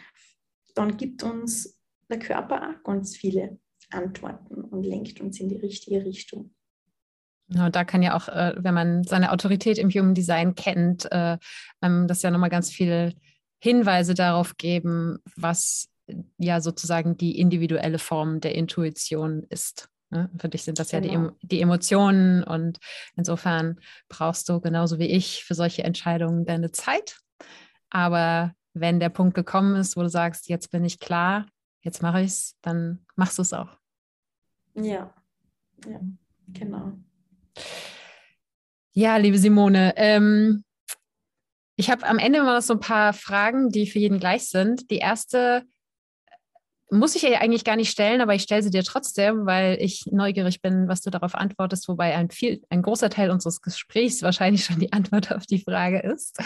[0.75, 3.59] dann gibt uns der Körper auch ganz viele
[3.91, 6.55] Antworten und lenkt uns in die richtige Richtung.
[7.51, 11.39] Ja, da kann ja auch, äh, wenn man seine Autorität im Human Design kennt, äh,
[11.81, 13.15] das ja nochmal ganz viele
[13.61, 15.89] Hinweise darauf geben, was
[16.37, 19.89] ja sozusagen die individuelle Form der Intuition ist.
[20.11, 20.31] Ne?
[20.39, 21.07] Für dich sind das genau.
[21.07, 22.79] ja die, die Emotionen und
[23.17, 23.79] insofern
[24.09, 27.19] brauchst du genauso wie ich für solche Entscheidungen deine Zeit.
[27.91, 31.47] Aber wenn der Punkt gekommen ist, wo du sagst, jetzt bin ich klar,
[31.83, 33.77] jetzt mache ich es, dann machst du es auch.
[34.75, 35.13] Ja,
[35.87, 36.01] ja,
[36.49, 36.93] genau.
[38.93, 40.65] Ja, liebe Simone, ähm,
[41.77, 44.91] ich habe am Ende immer noch so ein paar Fragen, die für jeden gleich sind.
[44.91, 45.65] Die erste
[46.91, 50.07] muss ich ja eigentlich gar nicht stellen, aber ich stelle sie dir trotzdem, weil ich
[50.11, 54.65] neugierig bin, was du darauf antwortest, wobei ein, viel, ein großer Teil unseres Gesprächs wahrscheinlich
[54.65, 56.39] schon die Antwort auf die Frage ist.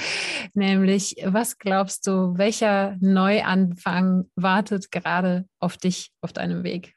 [0.52, 6.94] Nämlich, was glaubst du, welcher Neuanfang wartet gerade auf dich auf deinem Weg?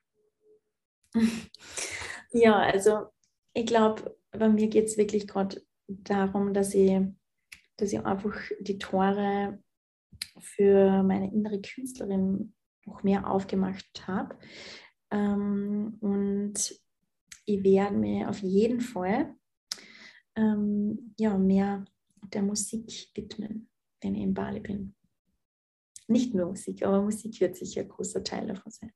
[2.32, 3.08] Ja, also
[3.56, 7.00] ich glaube, bei mir geht es wirklich gerade darum, dass ich,
[7.78, 9.64] dass ich einfach die Tore
[10.40, 12.54] für meine innere Künstlerin
[12.86, 14.38] noch mehr aufgemacht habe.
[15.10, 16.54] Ähm, und
[17.46, 19.34] ich werde mir auf jeden Fall
[20.36, 21.86] ähm, ja, mehr
[22.34, 23.70] der Musik widmen,
[24.02, 24.96] wenn ich in Bali bin.
[26.08, 28.92] Nicht nur Musik, aber Musik wird sicher ein großer Teil davon sein.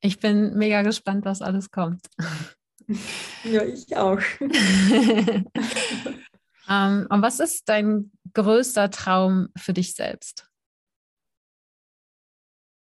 [0.00, 2.06] Ich bin mega gespannt, was alles kommt.
[3.44, 4.20] Ja, ich auch.
[4.40, 5.46] um,
[7.10, 10.48] und was ist dein größter Traum für dich selbst?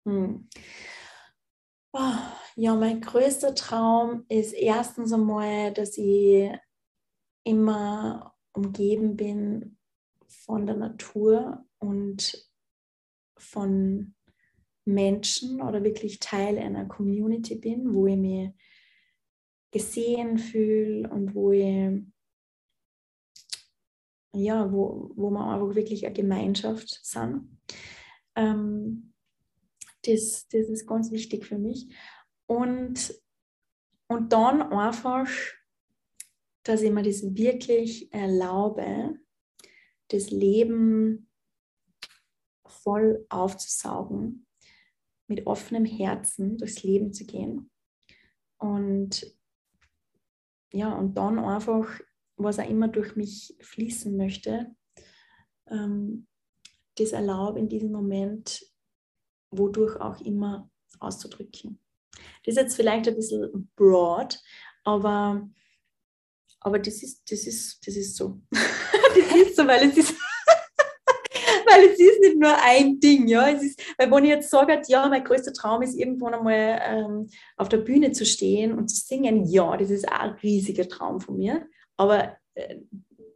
[0.05, 0.47] Hm.
[1.91, 2.13] Oh,
[2.55, 6.51] ja, mein größter Traum ist erstens einmal, dass ich
[7.43, 9.77] immer umgeben bin
[10.27, 12.47] von der Natur und
[13.37, 14.13] von
[14.85, 18.51] Menschen oder wirklich Teil einer Community bin, wo ich mich
[19.71, 22.03] gesehen fühle und wo ich,
[24.33, 27.59] ja, wo, wo wir einfach wirklich eine Gemeinschaft sind.
[28.35, 29.13] Ähm,
[30.03, 31.93] das, das ist ganz wichtig für mich.
[32.47, 33.13] Und,
[34.07, 35.27] und dann einfach,
[36.63, 39.19] dass ich mir das wirklich erlaube,
[40.07, 41.29] das Leben
[42.65, 44.47] voll aufzusaugen,
[45.27, 47.69] mit offenem Herzen durchs Leben zu gehen
[48.57, 49.38] und
[50.71, 51.87] ja, und dann einfach,
[52.35, 54.75] was auch immer durch mich fließen möchte,
[55.67, 56.27] ähm,
[56.95, 58.63] das erlaube in diesem Moment,
[59.51, 61.79] wodurch auch immer auszudrücken.
[62.45, 64.39] Das ist jetzt vielleicht ein bisschen broad,
[64.83, 65.49] aber,
[66.59, 68.41] aber das, ist, das, ist, das ist so.
[68.51, 70.15] das ist so, weil es ist
[71.69, 73.49] weil es ist nicht nur ein Ding, ja.
[73.49, 77.29] Es ist, weil wenn ich jetzt sage, ja, mein größter Traum ist irgendwann einmal ähm,
[77.57, 81.21] auf der Bühne zu stehen und zu singen, ja, das ist auch ein riesiger Traum
[81.21, 81.67] von mir.
[81.97, 82.77] Aber äh,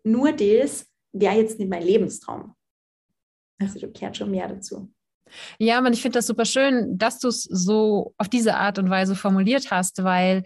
[0.03, 2.55] nur das wäre jetzt nicht mein Lebenstraum.
[3.59, 4.91] Also da gehört schon mehr dazu.
[5.57, 8.89] Ja, man, ich finde das super schön, dass du es so auf diese Art und
[8.89, 10.43] Weise formuliert hast, weil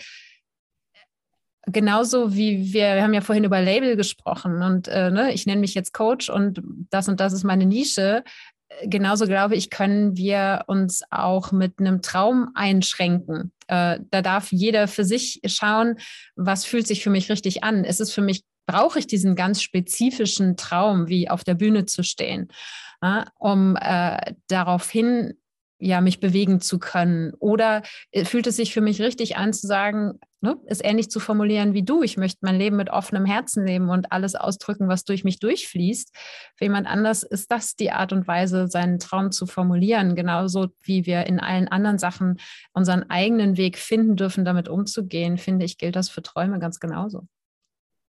[1.68, 5.62] genauso wie wir, wir haben ja vorhin über Label gesprochen und äh, ne, ich nenne
[5.62, 8.24] mich jetzt Coach und das und das ist meine Nische.
[8.84, 13.52] Genauso glaube ich, können wir uns auch mit einem Traum einschränken.
[13.68, 15.98] Äh, da darf jeder für sich schauen,
[16.36, 17.84] was fühlt sich für mich richtig an.
[17.84, 22.04] Ist es für mich, brauche ich diesen ganz spezifischen Traum, wie auf der Bühne zu
[22.04, 22.50] stehen,
[23.02, 25.34] ja, um äh, daraufhin
[25.80, 27.34] ja, mich bewegen zu können?
[27.40, 31.20] Oder äh, fühlt es sich für mich richtig an zu sagen, ne, es ähnlich zu
[31.20, 35.04] formulieren wie du, ich möchte mein Leben mit offenem Herzen leben und alles ausdrücken, was
[35.04, 36.16] durch mich durchfließt.
[36.56, 41.06] Für jemand anders ist das die Art und Weise, seinen Traum zu formulieren, genauso wie
[41.06, 42.40] wir in allen anderen Sachen
[42.74, 47.28] unseren eigenen Weg finden dürfen, damit umzugehen, finde ich, gilt das für Träume ganz genauso.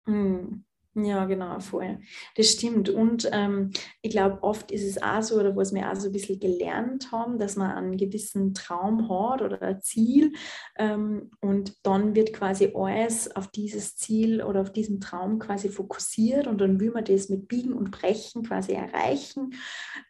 [0.06, 0.64] Hm.
[0.98, 1.98] Ja, genau, voll.
[2.36, 2.88] Das stimmt.
[2.88, 3.70] Und ähm,
[4.00, 7.12] ich glaube, oft ist es auch so, oder was wir auch so ein bisschen gelernt
[7.12, 10.32] haben, dass man einen gewissen Traum hat oder ein Ziel
[10.78, 16.46] ähm, und dann wird quasi alles auf dieses Ziel oder auf diesen Traum quasi fokussiert
[16.46, 19.52] und dann will man das mit Biegen und Brechen quasi erreichen.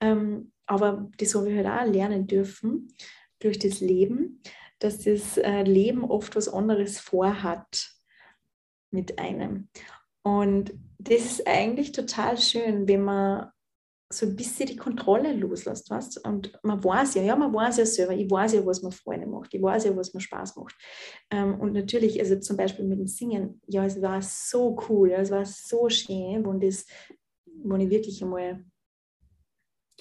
[0.00, 2.94] Ähm, aber das habe ich halt auch lernen dürfen
[3.40, 4.40] durch das Leben,
[4.78, 7.90] dass das äh, Leben oft was anderes vorhat
[8.92, 9.68] mit einem.
[10.26, 13.48] Und das ist eigentlich total schön, wenn man
[14.12, 17.86] so ein bisschen die Kontrolle loslässt, weißt Und man weiß ja, ja, man weiß ja
[17.86, 20.74] selber, ich weiß ja, was mir Freude macht, ich weiß ja, was mir Spaß macht.
[21.30, 25.30] Ähm, und natürlich, also zum Beispiel mit dem Singen, ja, es war so cool, es
[25.30, 26.86] war so schön, wo, das,
[27.62, 28.64] wo ich wirklich einmal,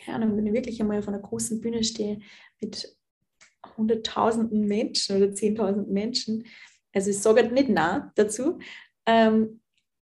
[0.03, 2.19] keine Ahnung, wenn ich wirklich einmal auf einer großen Bühne stehe
[2.59, 2.97] mit
[3.77, 6.47] hunderttausenden Menschen oder zehntausend Menschen,
[6.95, 8.57] also ich sage nicht nah dazu,
[9.05, 9.61] ähm,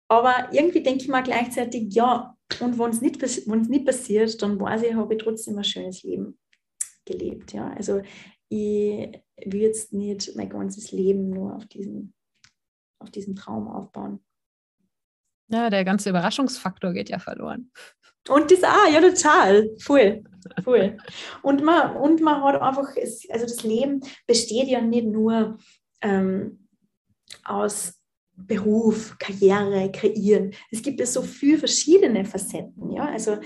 [0.09, 4.81] aber irgendwie denke ich mir gleichzeitig, ja, und wenn es nicht, nicht passiert, dann weiß
[4.81, 6.37] ich, habe ich trotzdem ein schönes Leben
[7.05, 7.53] gelebt.
[7.53, 7.71] Ja?
[7.73, 8.01] Also
[8.49, 9.11] ich
[9.45, 12.13] will jetzt nicht mein ganzes Leben nur auf diesem,
[12.99, 14.19] auf diesem Traum aufbauen.
[15.51, 17.71] Ja, der ganze Überraschungsfaktor geht ja verloren.
[18.27, 19.69] Und das auch, ja, total.
[19.79, 20.23] Voll.
[20.63, 20.97] Voll.
[21.41, 25.57] Und man, und man hat einfach, also das Leben besteht ja nicht nur
[26.01, 26.67] ähm,
[27.43, 27.98] aus
[28.47, 30.53] Beruf, Karriere kreieren.
[30.71, 32.91] Es gibt ja so viele verschiedene Facetten.
[32.91, 33.05] Ja?
[33.05, 33.37] Also,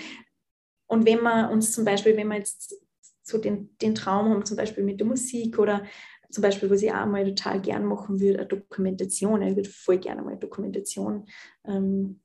[0.87, 2.75] und wenn man uns zum Beispiel, wenn wir jetzt
[3.23, 5.83] so den, den Traum haben, zum Beispiel mit der Musik oder
[6.29, 9.41] zum Beispiel, was ich auch mal total gern machen würde, eine Dokumentation.
[9.43, 11.27] Ich würde voll gerne mal eine Dokumentation
[11.63, 12.19] ähm,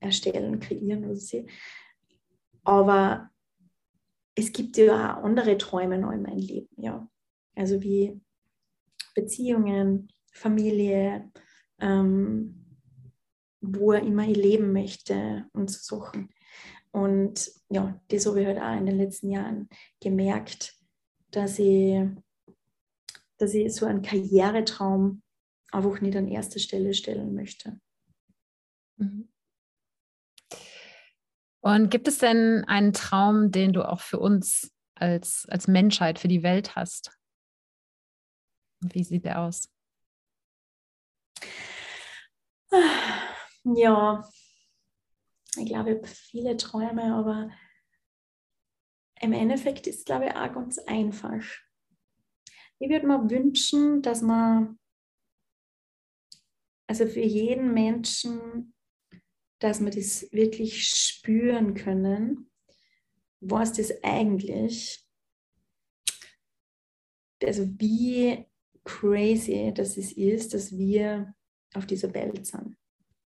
[0.00, 1.46] erstellen, kreieren oder so.
[2.64, 3.30] Aber
[4.34, 7.08] es gibt ja auch andere Träume noch in meinem Leben, ja.
[7.54, 8.20] Also wie
[9.14, 11.30] Beziehungen, Familie,
[11.84, 12.64] ähm,
[13.60, 16.30] wo er immer leben möchte und so Sachen.
[16.90, 19.68] Und ja, das habe ich halt auch in den letzten Jahren
[20.00, 20.74] gemerkt,
[21.30, 22.00] dass ich,
[23.36, 25.22] dass ich so einen Karrieretraum
[25.72, 27.80] einfach nicht an erster Stelle stellen möchte.
[28.96, 29.28] Mhm.
[31.60, 36.28] Und gibt es denn einen Traum, den du auch für uns als, als Menschheit, für
[36.28, 37.10] die Welt hast?
[38.80, 39.70] Wie sieht der aus?
[43.64, 44.22] Ja,
[45.56, 47.50] ich glaube, ich habe viele Träume, aber
[49.20, 51.42] im Endeffekt ist es, glaube ich, auch ganz einfach.
[52.78, 54.78] Ich würde mir wünschen, dass man,
[56.86, 58.74] also für jeden Menschen,
[59.60, 62.50] dass wir das wirklich spüren können,
[63.40, 65.06] was das eigentlich,
[67.42, 68.44] also wie
[68.84, 71.34] crazy das ist, dass wir
[71.74, 72.76] auf dieser Welt sind.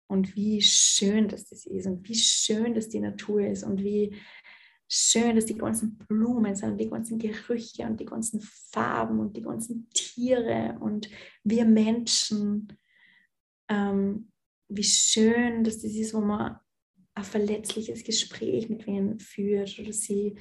[0.08, 4.16] Und wie schön, dass das ist und wie schön, dass die Natur ist und wie
[4.88, 9.44] schön, dass die ganzen Blumen sind die ganzen Gerüche und die ganzen Farben und die
[9.44, 11.10] ganzen Tiere und
[11.44, 12.76] wir Menschen.
[13.70, 14.32] Ähm,
[14.68, 16.58] wie schön, dass das ist, wo man
[17.14, 20.36] ein verletzliches Gespräch mit wem führt oder sie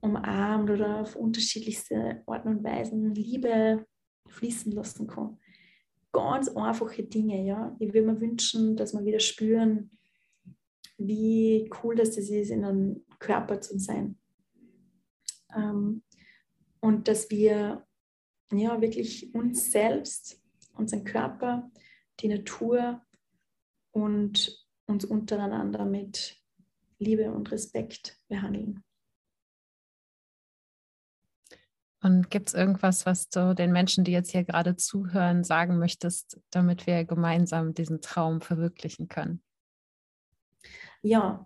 [0.00, 3.86] umarmt oder auf unterschiedlichste Arten und Weisen Liebe
[4.28, 5.38] fließen lassen kann
[6.16, 7.44] ganz einfache Dinge.
[7.44, 7.76] Ja?
[7.78, 9.90] Ich würde mir wünschen, dass wir wieder spüren,
[10.98, 14.18] wie cool das ist, in einem Körper zu sein.
[15.54, 16.02] Ähm,
[16.80, 17.86] und dass wir
[18.52, 20.40] ja wirklich uns selbst,
[20.74, 21.70] unseren Körper,
[22.20, 23.02] die Natur
[23.90, 26.36] und uns untereinander mit
[26.98, 28.82] Liebe und Respekt behandeln.
[32.06, 36.38] Und gibt es irgendwas, was du den Menschen, die jetzt hier gerade zuhören, sagen möchtest,
[36.50, 39.42] damit wir gemeinsam diesen Traum verwirklichen können?
[41.02, 41.44] Ja,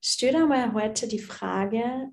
[0.00, 2.08] stell dir mal heute die Frage,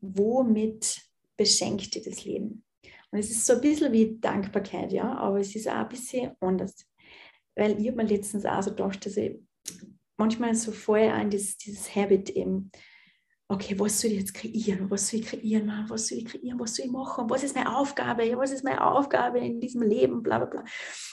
[0.00, 1.00] womit
[1.36, 2.64] beschenkt dir das Leben?
[3.10, 6.36] Und es ist so ein bisschen wie Dankbarkeit, ja, aber es ist auch ein bisschen
[6.38, 6.86] anders.
[7.56, 9.40] Weil ich habe mir letztens auch so gedacht, dass ich
[10.16, 12.70] manchmal so vorher ein dieses, dieses Habit eben,
[13.48, 14.90] okay, was soll ich jetzt kreieren?
[14.90, 15.70] Was soll ich kreieren?
[15.88, 16.58] Was soll ich kreieren?
[16.58, 17.28] Was soll ich machen?
[17.28, 18.22] Was ist meine Aufgabe?
[18.36, 20.22] Was ist meine Aufgabe in diesem Leben?
[20.22, 20.64] Bla, bla, bla.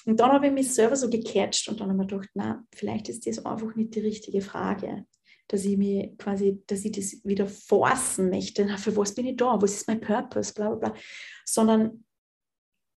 [0.06, 2.64] Und dann habe ich mich selber so gecatcht und dann habe ich mir gedacht, na,
[2.73, 5.06] vielleicht ist das einfach nicht die richtige Frage,
[5.47, 8.65] dass ich mir quasi, dass ich das wieder forcen möchte.
[8.65, 9.61] Na, für was bin ich da?
[9.61, 10.53] Was ist mein Purpose?
[10.53, 10.99] Bla, bla, bla.
[11.45, 12.06] Sondern,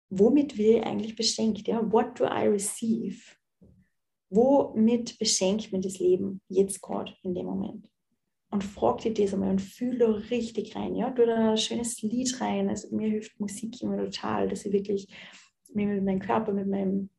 [0.09, 1.67] womit will ich eigentlich beschenkt?
[1.67, 1.81] Ja?
[1.91, 3.21] What do I receive?
[4.29, 7.87] Womit beschenkt mir das Leben jetzt gerade in dem Moment?
[8.51, 10.95] Und frag dich das einmal und fühle richtig rein.
[10.95, 11.09] Ja?
[11.09, 12.69] Du da ein schönes Lied rein.
[12.69, 15.07] Also mir hilft Musik immer total, dass ich wirklich
[15.73, 17.09] mich mit meinem Körper, mit meinem,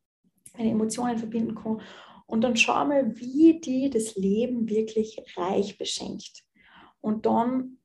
[0.56, 1.80] meinen Emotionen verbinden kann.
[2.26, 6.44] Und dann schau mal, wie die das Leben wirklich reich beschenkt.
[7.00, 7.78] Und dann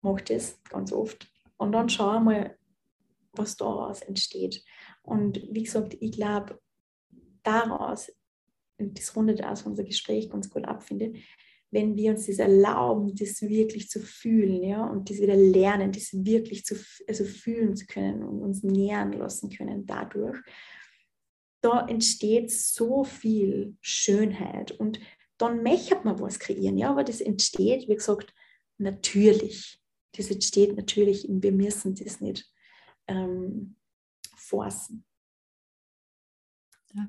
[0.00, 1.28] macht es ganz oft.
[1.56, 2.56] Und dann schau mal,
[3.32, 4.64] was daraus entsteht.
[5.02, 6.60] Und wie gesagt, ich glaube,
[7.42, 8.12] daraus,
[8.78, 11.14] und das rundet aus unser Gespräch ganz gut ab, finde,
[11.72, 16.10] wenn wir uns das erlauben, das wirklich zu fühlen, ja, und das wieder lernen, das
[16.12, 16.76] wirklich zu
[17.08, 20.38] also fühlen zu können und uns nähern lassen können dadurch,
[21.62, 25.00] da entsteht so viel Schönheit und
[25.38, 28.34] dann möchte man was kreieren, ja, aber das entsteht, wie gesagt,
[28.78, 29.80] natürlich.
[30.14, 32.52] Das entsteht natürlich wir müssen das nicht
[33.08, 33.76] ähm,
[34.36, 35.06] forcen.
[36.92, 37.08] Ja.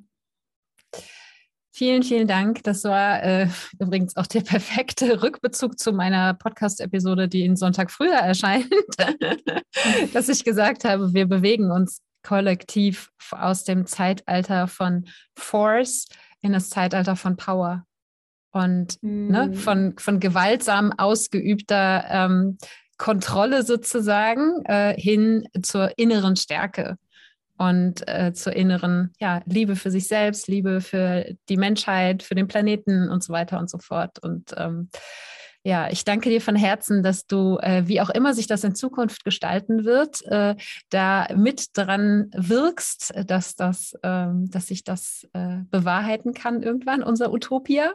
[1.76, 2.62] Vielen, vielen Dank.
[2.64, 3.48] Das war äh,
[3.80, 8.70] übrigens auch der perfekte Rückbezug zu meiner Podcast-Episode, die in Sonntag früher erscheint,
[10.14, 15.06] dass ich gesagt habe, wir bewegen uns kollektiv aus dem Zeitalter von
[15.36, 16.06] Force
[16.42, 17.88] in das Zeitalter von Power
[18.52, 19.32] und mm.
[19.32, 19.54] ne, mhm.
[19.56, 22.60] von, von gewaltsam ausgeübter ähm,
[23.00, 26.98] Kontrolle sozusagen äh, hin zur inneren Stärke
[27.58, 32.48] und äh, zur inneren ja, Liebe für sich selbst, Liebe für die Menschheit, für den
[32.48, 34.20] Planeten und so weiter und so fort.
[34.20, 34.90] Und ähm,
[35.64, 38.76] ja, ich danke dir von Herzen, dass du, äh, wie auch immer sich das in
[38.76, 40.56] Zukunft gestalten wird, äh,
[40.90, 47.32] da mit dran wirkst, dass, das, äh, dass sich das äh, bewahrheiten kann irgendwann, unser
[47.32, 47.94] Utopia.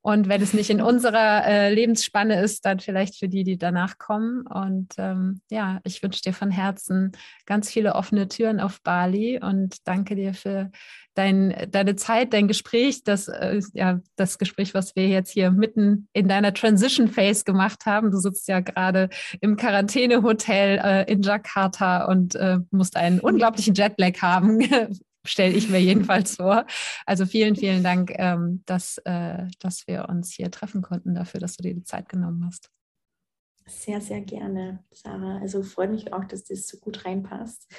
[0.00, 3.98] Und wenn es nicht in unserer äh, Lebensspanne ist, dann vielleicht für die, die danach
[3.98, 4.46] kommen.
[4.46, 7.12] Und ähm, ja, ich wünsche dir von Herzen
[7.46, 10.70] ganz viele offene Türen auf Bali und danke dir für
[11.14, 16.08] dein, deine Zeit, dein Gespräch, das, äh, ja, das Gespräch, was wir jetzt hier mitten
[16.12, 18.10] in deiner Transition Phase gemacht haben.
[18.10, 19.08] Du sitzt ja gerade
[19.40, 24.60] im Quarantänehotel äh, in Jakarta und äh, musst einen unglaublichen Jetlag haben.
[25.24, 26.66] stelle ich mir jedenfalls vor.
[27.06, 31.56] Also vielen, vielen Dank, ähm, dass, äh, dass wir uns hier treffen konnten, dafür, dass
[31.56, 32.70] du dir die Zeit genommen hast.
[33.66, 35.38] Sehr, sehr gerne, Sarah.
[35.38, 37.70] Also freut mich auch, dass das so gut reinpasst.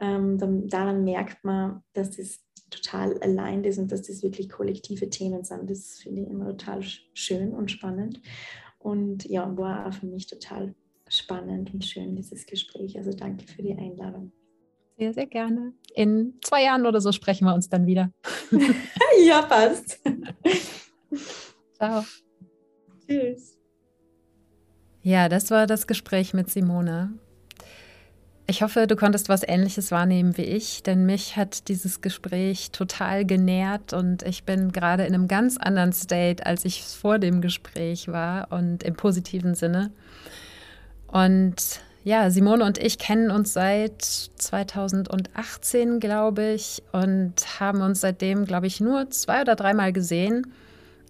[0.00, 0.38] Ähm,
[0.68, 5.70] daran merkt man, dass das total allein ist und dass das wirklich kollektive Themen sind.
[5.70, 6.82] Das finde ich immer total
[7.14, 8.20] schön und spannend.
[8.78, 10.74] Und ja, war auch für mich total
[11.08, 12.96] spannend und schön, dieses Gespräch.
[12.96, 14.32] Also danke für die Einladung.
[14.98, 15.72] Sehr, sehr gerne.
[15.94, 18.10] In zwei Jahren oder so sprechen wir uns dann wieder.
[19.26, 20.00] ja, passt.
[21.74, 22.04] Ciao.
[23.06, 23.56] Tschüss.
[25.02, 27.18] Ja, das war das Gespräch mit Simone.
[28.50, 33.26] Ich hoffe, du konntest was Ähnliches wahrnehmen wie ich, denn mich hat dieses Gespräch total
[33.26, 38.08] genährt und ich bin gerade in einem ganz anderen State, als ich vor dem Gespräch
[38.08, 39.90] war und im positiven Sinne.
[41.08, 41.56] Und
[42.04, 48.66] ja, Simone und ich kennen uns seit 2018, glaube ich, und haben uns seitdem, glaube
[48.66, 50.54] ich, nur zwei oder dreimal gesehen.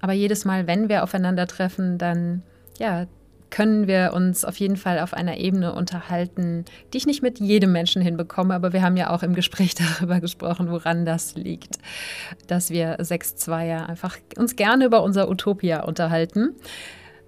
[0.00, 2.42] Aber jedes Mal, wenn wir aufeinandertreffen, dann
[2.80, 3.06] ja,
[3.50, 7.72] können wir uns auf jeden Fall auf einer Ebene unterhalten, die ich nicht mit jedem
[7.72, 8.54] Menschen hinbekomme.
[8.54, 11.78] Aber wir haben ja auch im Gespräch darüber gesprochen, woran das liegt,
[12.46, 16.54] dass wir sechs Zweier einfach uns gerne über unser Utopia unterhalten,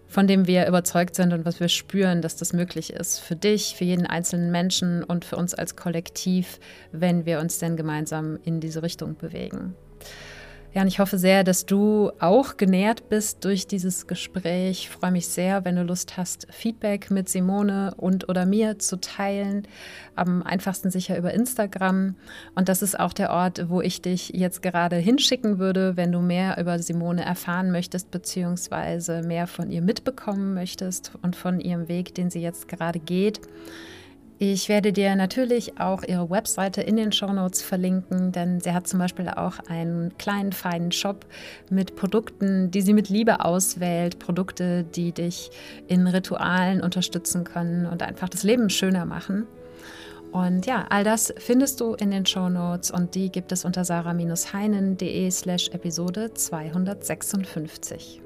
[0.06, 3.74] von dem wir überzeugt sind und was wir spüren, dass das möglich ist für dich,
[3.76, 6.58] für jeden einzelnen Menschen und für uns als Kollektiv,
[6.90, 9.76] wenn wir uns denn gemeinsam in diese Richtung bewegen.
[10.72, 14.82] Ja, und ich hoffe sehr, dass du auch genährt bist durch dieses Gespräch.
[14.82, 19.00] Ich freue mich sehr, wenn du Lust hast, Feedback mit Simone und oder mir zu
[19.00, 19.66] teilen.
[20.14, 22.14] Am einfachsten sicher über Instagram.
[22.54, 26.20] Und das ist auch der Ort, wo ich dich jetzt gerade hinschicken würde, wenn du
[26.20, 32.14] mehr über Simone erfahren möchtest, beziehungsweise mehr von ihr mitbekommen möchtest und von ihrem Weg,
[32.14, 33.40] den sie jetzt gerade geht.
[34.42, 38.98] Ich werde dir natürlich auch ihre Webseite in den Shownotes verlinken, denn sie hat zum
[38.98, 41.26] Beispiel auch einen kleinen, feinen Shop
[41.68, 44.18] mit Produkten, die sie mit Liebe auswählt.
[44.18, 45.50] Produkte, die dich
[45.88, 49.46] in Ritualen unterstützen können und einfach das Leben schöner machen.
[50.32, 55.30] Und ja, all das findest du in den Shownotes und die gibt es unter sarah-heinen.de
[55.30, 58.22] slash Episode 256.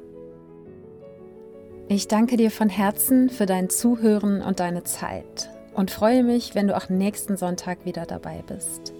[1.89, 6.69] Ich danke dir von Herzen für dein Zuhören und deine Zeit und freue mich, wenn
[6.69, 8.95] du auch nächsten Sonntag wieder dabei bist.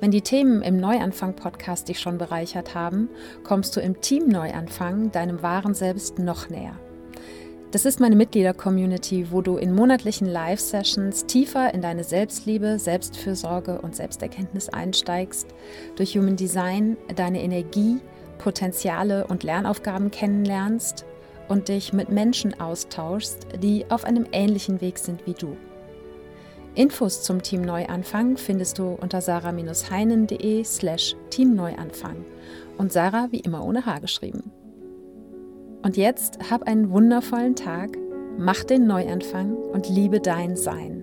[0.00, 3.08] Wenn die Themen im Neuanfang-Podcast dich schon bereichert haben,
[3.44, 6.78] kommst du im Team Neuanfang deinem wahren Selbst noch näher.
[7.72, 13.96] Das ist meine Mitglieder-Community, wo du in monatlichen Live-Sessions tiefer in deine Selbstliebe, Selbstfürsorge und
[13.96, 15.48] Selbsterkenntnis einsteigst,
[15.96, 17.98] durch Human Design deine Energie,
[18.38, 21.04] Potenziale und Lernaufgaben kennenlernst
[21.48, 25.56] und dich mit Menschen austauschst, die auf einem ähnlichen Weg sind wie du.
[26.76, 32.24] Infos zum Team Neuanfang findest du unter sarah-heinen.de slash teamneuanfang
[32.76, 34.52] und Sarah wie immer ohne H geschrieben.
[35.82, 37.96] Und jetzt hab einen wundervollen Tag,
[38.36, 41.02] mach den Neuanfang und liebe dein Sein.